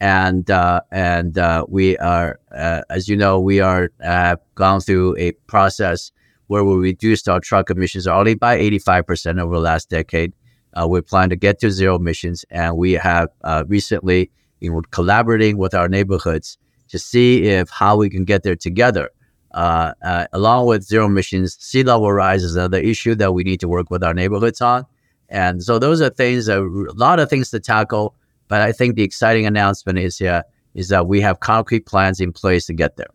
and 0.00 0.48
uh, 0.50 0.82
and 0.92 1.36
uh, 1.36 1.66
we 1.68 1.96
are, 1.98 2.38
as 2.50 3.08
you 3.08 3.16
know, 3.16 3.40
we 3.40 3.60
are 3.60 3.90
have 4.00 4.38
gone 4.54 4.80
through 4.80 5.16
a 5.18 5.32
process 5.48 6.12
where 6.46 6.64
we 6.64 6.76
reduced 6.76 7.28
our 7.28 7.40
truck 7.40 7.70
emissions 7.70 8.06
already 8.06 8.34
by 8.34 8.58
85% 8.58 9.40
over 9.40 9.54
the 9.54 9.60
last 9.60 9.90
decade. 9.90 10.32
Uh, 10.72 10.86
we 10.86 11.00
plan 11.00 11.30
to 11.30 11.36
get 11.36 11.58
to 11.60 11.70
zero 11.70 11.96
emissions, 11.96 12.44
and 12.50 12.76
we 12.76 12.92
have 12.92 13.28
uh, 13.42 13.64
recently 13.66 14.30
been 14.60 14.80
collaborating 14.90 15.56
with 15.56 15.74
our 15.74 15.88
neighborhoods 15.88 16.58
to 16.88 16.98
see 16.98 17.44
if 17.44 17.68
how 17.70 17.96
we 17.96 18.08
can 18.08 18.24
get 18.24 18.42
there 18.42 18.56
together. 18.56 19.10
Uh, 19.52 19.92
uh, 20.02 20.26
along 20.32 20.66
with 20.66 20.82
zero 20.82 21.06
emissions, 21.06 21.56
sea 21.58 21.82
level 21.82 22.12
rise 22.12 22.44
is 22.44 22.54
another 22.54 22.78
issue 22.78 23.14
that 23.14 23.32
we 23.32 23.42
need 23.42 23.60
to 23.60 23.68
work 23.68 23.90
with 23.90 24.04
our 24.04 24.14
neighborhoods 24.14 24.60
on. 24.60 24.84
And 25.28 25.62
so 25.62 25.78
those 25.78 26.00
are 26.00 26.10
things, 26.10 26.48
a 26.48 26.60
lot 26.60 27.20
of 27.20 27.30
things 27.30 27.50
to 27.50 27.60
tackle. 27.60 28.14
But 28.48 28.62
I 28.62 28.72
think 28.72 28.96
the 28.96 29.02
exciting 29.02 29.46
announcement 29.46 29.98
is 29.98 30.20
uh, 30.20 30.42
is 30.74 30.88
that 30.88 31.06
we 31.06 31.20
have 31.20 31.40
concrete 31.40 31.86
plans 31.86 32.20
in 32.20 32.32
place 32.32 32.66
to 32.66 32.72
get 32.72 32.96
there. 32.96 33.08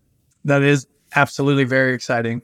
That 0.45 0.61
is 0.61 0.87
absolutely 1.15 1.63
very 1.63 1.93
exciting. 1.93 2.41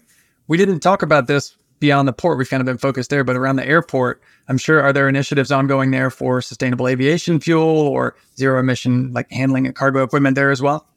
We 0.48 0.58
didn't 0.58 0.80
talk 0.80 1.02
about 1.02 1.28
this 1.28 1.56
beyond 1.80 2.08
the 2.08 2.14
port. 2.14 2.38
We've 2.38 2.50
kind 2.50 2.62
of 2.62 2.66
been 2.66 2.78
focused 2.78 3.10
there, 3.10 3.24
but 3.24 3.36
around 3.36 3.58
the 3.58 3.68
airport, 3.68 4.22
I'm 4.48 4.58
sure 4.58 4.82
are 4.82 4.94
there 4.94 5.08
initiatives 5.08 5.52
ongoing 5.52 5.92
there 5.92 6.10
for 6.10 6.42
sustainable 6.42 6.88
aviation 6.88 7.40
fuel 7.40 7.64
or 7.64 8.16
zero 8.38 8.60
emission, 8.60 9.12
like 9.14 9.32
handling 9.32 9.66
and 9.66 9.76
cargo 9.76 10.04
equipment 10.04 10.36
there 10.36 10.52
as 10.52 10.62
well? 10.62 10.88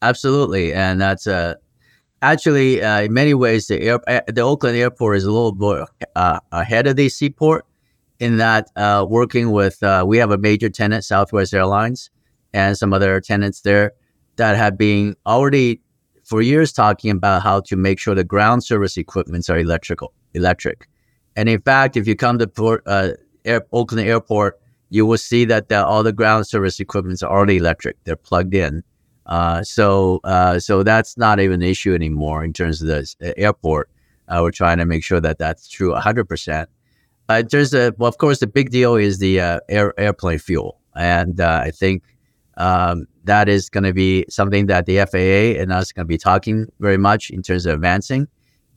Absolutely, 0.00 0.72
and 0.72 1.00
that's 1.00 1.26
uh, 1.26 1.54
actually 2.22 2.82
uh, 2.82 3.02
in 3.02 3.12
many 3.12 3.34
ways 3.34 3.66
the 3.66 3.80
air, 3.80 4.00
uh, 4.08 4.20
the 4.28 4.40
Oakland 4.40 4.76
airport 4.76 5.18
is 5.18 5.24
a 5.24 5.30
little 5.30 5.54
more 5.54 5.86
uh, 6.16 6.40
ahead 6.52 6.86
of 6.86 6.96
the 6.96 7.08
seaport 7.08 7.66
in 8.20 8.36
that 8.38 8.70
uh, 8.76 9.04
working 9.08 9.50
with 9.50 9.82
uh, 9.82 10.04
we 10.06 10.16
have 10.18 10.30
a 10.30 10.38
major 10.38 10.70
tenant, 10.70 11.04
Southwest 11.04 11.52
Airlines, 11.52 12.10
and 12.54 12.78
some 12.78 12.92
other 12.92 13.20
tenants 13.20 13.60
there 13.62 13.92
that 14.36 14.56
have 14.56 14.78
been 14.78 15.16
already 15.26 15.80
for 16.24 16.40
years 16.40 16.72
talking 16.72 17.10
about 17.10 17.42
how 17.42 17.60
to 17.60 17.76
make 17.76 17.98
sure 17.98 18.14
the 18.14 18.24
ground 18.24 18.64
service 18.64 18.96
equipments 18.96 19.50
are 19.50 19.58
electrical, 19.58 20.14
electric. 20.34 20.88
And 21.34 21.48
in 21.48 21.60
fact, 21.60 21.96
if 21.96 22.06
you 22.06 22.14
come 22.14 22.38
to 22.38 22.46
Port, 22.46 22.82
uh, 22.86 23.10
Air, 23.44 23.66
Oakland 23.72 24.06
Airport, 24.06 24.60
you 24.90 25.04
will 25.04 25.18
see 25.18 25.44
that 25.46 25.68
the, 25.68 25.84
all 25.84 26.02
the 26.02 26.12
ground 26.12 26.46
service 26.46 26.78
equipments 26.78 27.22
are 27.22 27.30
already 27.30 27.56
electric. 27.56 27.96
They're 28.04 28.14
plugged 28.14 28.54
in. 28.54 28.84
Uh, 29.26 29.62
so, 29.62 30.20
uh, 30.24 30.58
so 30.58 30.82
that's 30.82 31.16
not 31.16 31.40
even 31.40 31.62
an 31.62 31.68
issue 31.68 31.94
anymore 31.94 32.44
in 32.44 32.52
terms 32.52 32.82
of 32.82 32.88
the 32.88 33.34
airport. 33.38 33.88
Uh, 34.28 34.40
we're 34.42 34.50
trying 34.50 34.78
to 34.78 34.86
make 34.86 35.04
sure 35.04 35.20
that 35.20 35.38
that's 35.38 35.68
true 35.68 35.92
100%. 35.92 36.66
Uh, 37.28 37.42
there's 37.50 37.72
a, 37.74 37.92
well, 37.98 38.08
of 38.08 38.18
course, 38.18 38.40
the 38.40 38.46
big 38.46 38.70
deal 38.70 38.96
is 38.96 39.18
the 39.18 39.40
uh, 39.40 39.60
air, 39.68 39.98
airplane 39.98 40.38
fuel. 40.38 40.78
And 40.94 41.40
uh, 41.40 41.62
I 41.64 41.70
think 41.70 42.02
um, 42.56 43.06
that 43.24 43.48
is 43.48 43.68
going 43.68 43.84
to 43.84 43.92
be 43.92 44.24
something 44.28 44.66
that 44.66 44.86
the 44.86 44.98
FAA 44.98 45.60
and 45.60 45.72
us 45.72 45.92
going 45.92 46.04
to 46.04 46.08
be 46.08 46.18
talking 46.18 46.66
very 46.80 46.98
much 46.98 47.30
in 47.30 47.42
terms 47.42 47.66
of 47.66 47.74
advancing. 47.74 48.28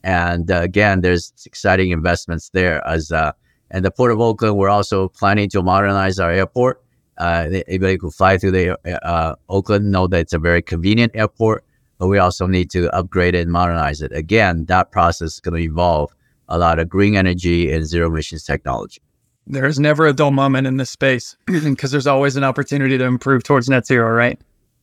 And 0.03 0.49
uh, 0.51 0.61
again, 0.61 1.01
there's 1.01 1.33
exciting 1.45 1.91
investments 1.91 2.49
there. 2.49 2.85
As 2.87 3.11
uh, 3.11 3.31
and 3.71 3.83
the 3.83 3.91
Port 3.91 4.11
of 4.11 4.21
Oakland, 4.21 4.55
we're 4.57 4.69
also 4.69 5.09
planning 5.09 5.49
to 5.49 5.63
modernize 5.63 6.19
our 6.19 6.31
airport. 6.31 6.84
Uh, 7.17 7.61
anybody 7.67 7.97
who 7.99 8.11
fly 8.11 8.37
through 8.37 8.51
the 8.51 9.05
uh, 9.07 9.35
Oakland 9.49 9.91
know 9.91 10.07
that 10.07 10.19
it's 10.19 10.33
a 10.33 10.39
very 10.39 10.61
convenient 10.61 11.11
airport, 11.15 11.63
but 11.97 12.07
we 12.07 12.17
also 12.17 12.45
need 12.47 12.69
to 12.71 12.93
upgrade 12.93 13.35
it 13.35 13.41
and 13.41 13.51
modernize 13.51 14.01
it. 14.01 14.11
Again, 14.11 14.65
that 14.65 14.91
process 14.91 15.33
is 15.33 15.39
going 15.39 15.55
to 15.55 15.63
involve 15.63 16.13
a 16.49 16.57
lot 16.57 16.79
of 16.79 16.89
green 16.89 17.15
energy 17.15 17.71
and 17.71 17.85
zero 17.85 18.07
emissions 18.07 18.43
technology 18.43 19.01
there's 19.47 19.79
never 19.79 20.07
a 20.07 20.13
dull 20.13 20.31
moment 20.31 20.67
in 20.67 20.77
this 20.77 20.89
space 20.89 21.35
because 21.45 21.91
there's 21.91 22.07
always 22.07 22.35
an 22.35 22.43
opportunity 22.43 22.97
to 22.97 23.03
improve 23.03 23.43
towards 23.43 23.69
net 23.69 23.85
zero, 23.85 24.11
right? 24.11 24.39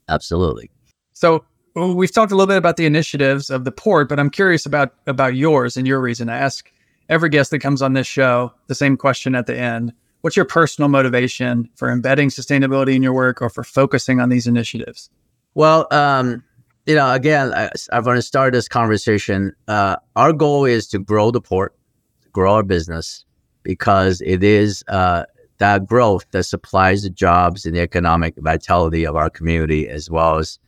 Absolutely. 0.09 0.71
So 1.13 1.45
we've 1.75 2.13
talked 2.13 2.33
a 2.33 2.37
little 2.37 2.47
bit 2.47 2.59
about 2.59 2.77
the 2.77 2.87
initiatives 2.87 3.51
of 3.51 3.65
the 3.65 3.73
port, 3.73 4.09
but 4.09 4.19
I'm 4.21 4.31
curious 4.31 4.67
about 4.67 4.95
about 5.07 5.35
yours 5.35 5.77
and 5.77 5.87
your 5.87 6.01
reason. 6.01 6.29
I 6.29 6.39
ask 6.39 6.71
every 7.09 7.29
guest 7.29 7.51
that 7.51 7.61
comes 7.61 7.83
on 7.83 7.93
this 7.95 8.07
show 8.07 8.53
the 8.67 8.75
same 8.75 8.97
question 8.97 9.35
at 9.35 9.47
the 9.47 9.57
end. 9.57 9.93
What's 10.23 10.37
your 10.37 10.45
personal 10.45 10.89
motivation 10.89 11.69
for 11.75 11.91
embedding 11.91 12.29
sustainability 12.29 12.95
in 12.95 13.03
your 13.03 13.13
work 13.13 13.43
or 13.43 13.51
for 13.51 13.65
focusing 13.65 14.21
on 14.21 14.29
these 14.29 14.47
initiatives? 14.47 15.11
Well, 15.55 15.87
um, 15.91 16.43
you 16.87 16.95
know, 16.95 17.13
again, 17.13 17.53
I, 17.53 17.71
I 17.93 18.01
want 18.01 18.17
to 18.17 18.23
start 18.23 18.55
this 18.55 18.69
conversation. 18.69 19.53
Uh, 19.69 19.97
our 20.17 20.33
goal 20.33 20.65
is 20.65 20.87
to 20.89 20.99
grow 20.99 21.31
the 21.31 21.41
port, 21.41 21.75
grow 22.33 22.55
our 22.55 22.63
business, 22.63 23.25
because 23.65 24.21
it 24.21 24.43
is 24.45 24.85
uh, 24.89 25.25
that 25.59 25.87
growth 25.87 26.25
that 26.31 26.45
supplies 26.45 27.03
the 27.03 27.11
jobs 27.11 27.67
and 27.67 27.77
the 27.77 27.81
economic 27.81 28.35
vitality 28.39 29.05
of 29.05 29.17
our 29.17 29.29
community, 29.29 29.89
as 29.89 30.09
well 30.09 30.39
as 30.39 30.59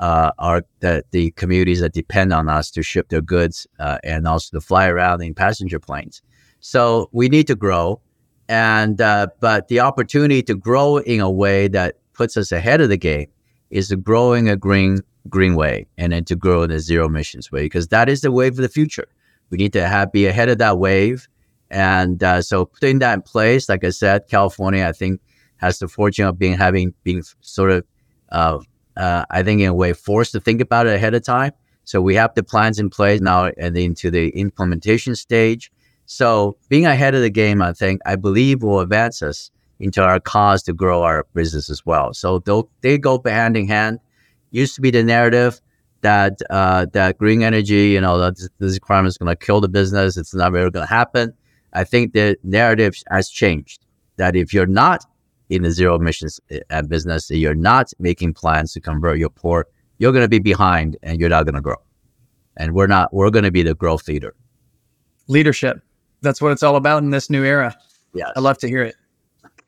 uh, 0.00 0.32
our 0.38 0.64
the, 0.80 1.04
the 1.12 1.30
communities 1.32 1.80
that 1.80 1.92
depend 1.92 2.32
on 2.32 2.48
us 2.48 2.70
to 2.72 2.82
ship 2.82 3.08
their 3.08 3.22
goods 3.22 3.66
uh, 3.78 3.98
and 4.02 4.26
also 4.26 4.56
to 4.56 4.60
fly 4.60 4.88
around 4.88 5.22
in 5.22 5.34
passenger 5.34 5.78
planes. 5.78 6.20
So 6.60 7.08
we 7.12 7.28
need 7.28 7.46
to 7.48 7.54
grow, 7.54 8.00
and 8.48 9.00
uh, 9.00 9.28
but 9.40 9.68
the 9.68 9.80
opportunity 9.80 10.42
to 10.42 10.54
grow 10.54 10.98
in 10.98 11.20
a 11.20 11.30
way 11.30 11.68
that 11.68 11.96
puts 12.12 12.36
us 12.36 12.52
ahead 12.52 12.80
of 12.80 12.88
the 12.88 12.96
game 12.96 13.28
is 13.70 13.88
to 13.88 13.96
growing 13.96 14.48
a 14.48 14.56
green 14.56 15.00
green 15.28 15.54
way, 15.54 15.86
and 15.96 16.12
then 16.12 16.24
to 16.24 16.36
grow 16.36 16.62
in 16.62 16.70
a 16.70 16.78
zero 16.80 17.06
emissions 17.06 17.50
way, 17.50 17.62
because 17.62 17.88
that 17.88 18.08
is 18.08 18.20
the 18.20 18.30
wave 18.30 18.52
of 18.52 18.58
the 18.58 18.68
future. 18.68 19.06
We 19.50 19.58
need 19.58 19.72
to 19.72 19.86
have 19.86 20.12
be 20.12 20.26
ahead 20.26 20.48
of 20.48 20.58
that 20.58 20.78
wave 20.78 21.28
and 21.74 22.22
uh, 22.22 22.40
so 22.40 22.66
putting 22.66 23.00
that 23.00 23.14
in 23.14 23.22
place, 23.22 23.68
like 23.68 23.82
I 23.82 23.90
said, 23.90 24.28
California, 24.28 24.86
I 24.86 24.92
think, 24.92 25.20
has 25.56 25.80
the 25.80 25.88
fortune 25.88 26.24
of 26.24 26.38
being 26.38 26.56
having 26.56 26.94
being 27.02 27.24
sort 27.40 27.72
of, 27.72 27.84
uh, 28.30 28.58
uh, 28.96 29.24
I 29.30 29.42
think, 29.42 29.60
in 29.60 29.68
a 29.68 29.74
way, 29.74 29.92
forced 29.92 30.32
to 30.32 30.40
think 30.40 30.60
about 30.60 30.86
it 30.86 30.94
ahead 30.94 31.14
of 31.14 31.24
time. 31.24 31.50
So 31.82 32.00
we 32.00 32.14
have 32.14 32.32
the 32.34 32.44
plans 32.44 32.78
in 32.78 32.90
place 32.90 33.20
now 33.20 33.50
and 33.58 33.76
into 33.76 34.10
the 34.10 34.28
implementation 34.30 35.16
stage. 35.16 35.72
So 36.06 36.56
being 36.68 36.86
ahead 36.86 37.14
of 37.14 37.22
the 37.22 37.30
game, 37.30 37.62
I 37.62 37.72
think, 37.72 38.00
I 38.04 38.16
believe 38.16 38.62
will 38.62 38.80
advance 38.80 39.22
us 39.22 39.50
into 39.80 40.02
our 40.02 40.20
cause 40.20 40.62
to 40.64 40.72
grow 40.72 41.02
our 41.02 41.26
business 41.34 41.70
as 41.70 41.84
well. 41.84 42.14
So 42.14 42.42
they 42.80 42.98
go 42.98 43.20
hand 43.24 43.56
in 43.56 43.68
hand. 43.68 44.00
Used 44.50 44.76
to 44.76 44.80
be 44.80 44.90
the 44.90 45.02
narrative 45.02 45.60
that 46.02 46.38
uh, 46.50 46.86
that 46.92 47.18
green 47.18 47.42
energy, 47.42 47.88
you 47.88 48.00
know, 48.00 48.18
that 48.18 48.36
this 48.58 48.74
requirement 48.74 49.08
is 49.08 49.18
going 49.18 49.34
to 49.34 49.46
kill 49.46 49.60
the 49.60 49.68
business. 49.68 50.16
It's 50.16 50.34
not 50.34 50.52
really 50.52 50.70
going 50.70 50.86
to 50.86 50.94
happen. 50.94 51.34
I 51.72 51.82
think 51.82 52.12
the 52.12 52.36
narrative 52.44 52.94
has 53.10 53.28
changed 53.28 53.84
that 54.16 54.36
if 54.36 54.54
you're 54.54 54.66
not 54.66 55.04
in 55.50 55.62
the 55.62 55.70
zero 55.70 55.96
emissions 55.96 56.40
uh, 56.70 56.82
business, 56.82 57.30
you're 57.30 57.54
not 57.54 57.92
making 57.98 58.34
plans 58.34 58.72
to 58.74 58.80
convert 58.80 59.18
your 59.18 59.30
port, 59.30 59.68
you're 59.98 60.12
going 60.12 60.24
to 60.24 60.28
be 60.28 60.38
behind 60.38 60.96
and 61.02 61.20
you're 61.20 61.28
not 61.28 61.44
going 61.44 61.54
to 61.54 61.60
grow. 61.60 61.76
And 62.56 62.74
we're 62.74 62.86
not, 62.86 63.12
we're 63.12 63.30
going 63.30 63.44
to 63.44 63.50
be 63.50 63.62
the 63.62 63.74
growth 63.74 64.06
leader. 64.06 64.34
Leadership. 65.26 65.82
That's 66.24 66.40
what 66.40 66.50
it's 66.50 66.62
all 66.62 66.76
about 66.76 67.02
in 67.02 67.10
this 67.10 67.30
new 67.30 67.44
era. 67.44 67.76
Yeah. 68.12 68.30
I 68.34 68.40
love 68.40 68.58
to 68.58 68.68
hear 68.68 68.82
it. 68.82 68.96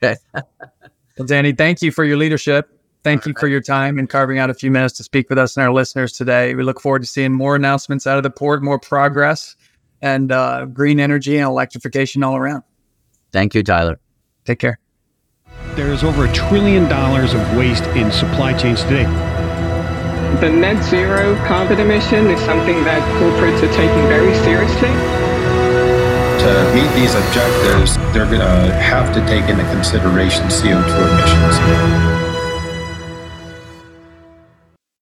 Okay. 0.02 0.16
well, 0.34 1.26
Danny, 1.26 1.52
thank 1.52 1.82
you 1.82 1.92
for 1.92 2.04
your 2.04 2.16
leadership. 2.16 2.68
Thank 3.04 3.22
all 3.22 3.30
you 3.30 3.34
right. 3.34 3.40
for 3.40 3.48
your 3.48 3.60
time 3.60 3.98
and 3.98 4.08
carving 4.08 4.38
out 4.38 4.50
a 4.50 4.54
few 4.54 4.70
minutes 4.70 4.94
to 4.94 5.04
speak 5.04 5.30
with 5.30 5.38
us 5.38 5.56
and 5.56 5.64
our 5.64 5.72
listeners 5.72 6.12
today. 6.12 6.54
We 6.54 6.64
look 6.64 6.80
forward 6.80 7.02
to 7.02 7.06
seeing 7.06 7.32
more 7.32 7.54
announcements 7.54 8.06
out 8.06 8.16
of 8.16 8.24
the 8.24 8.30
port, 8.30 8.62
more 8.62 8.80
progress 8.80 9.54
and 10.02 10.32
uh, 10.32 10.66
green 10.66 11.00
energy 11.00 11.36
and 11.36 11.46
electrification 11.46 12.22
all 12.22 12.36
around. 12.36 12.64
Thank 13.32 13.54
you, 13.54 13.62
Tyler. 13.62 13.98
Take 14.44 14.58
care. 14.58 14.78
There 15.74 15.92
is 15.92 16.02
over 16.04 16.26
a 16.26 16.32
trillion 16.32 16.88
dollars 16.88 17.34
of 17.34 17.56
waste 17.56 17.84
in 17.88 18.10
supply 18.10 18.56
chains 18.56 18.82
today. 18.82 19.04
The 20.40 20.50
net 20.50 20.82
zero 20.84 21.34
carbon 21.46 21.80
emission 21.80 22.26
is 22.26 22.40
something 22.40 22.84
that 22.84 23.00
corporates 23.20 23.62
are 23.62 23.72
taking 23.74 24.08
very 24.08 24.34
seriously. 24.44 25.15
Uh, 26.46 26.62
to 26.62 26.74
meet 26.76 26.88
these 26.94 27.12
objectives, 27.16 27.96
they're 28.14 28.24
going 28.24 28.38
to 28.38 28.72
have 28.74 29.12
to 29.12 29.18
take 29.26 29.50
into 29.50 29.64
consideration 29.64 30.44
CO2 30.44 30.78
emissions. 30.78 32.25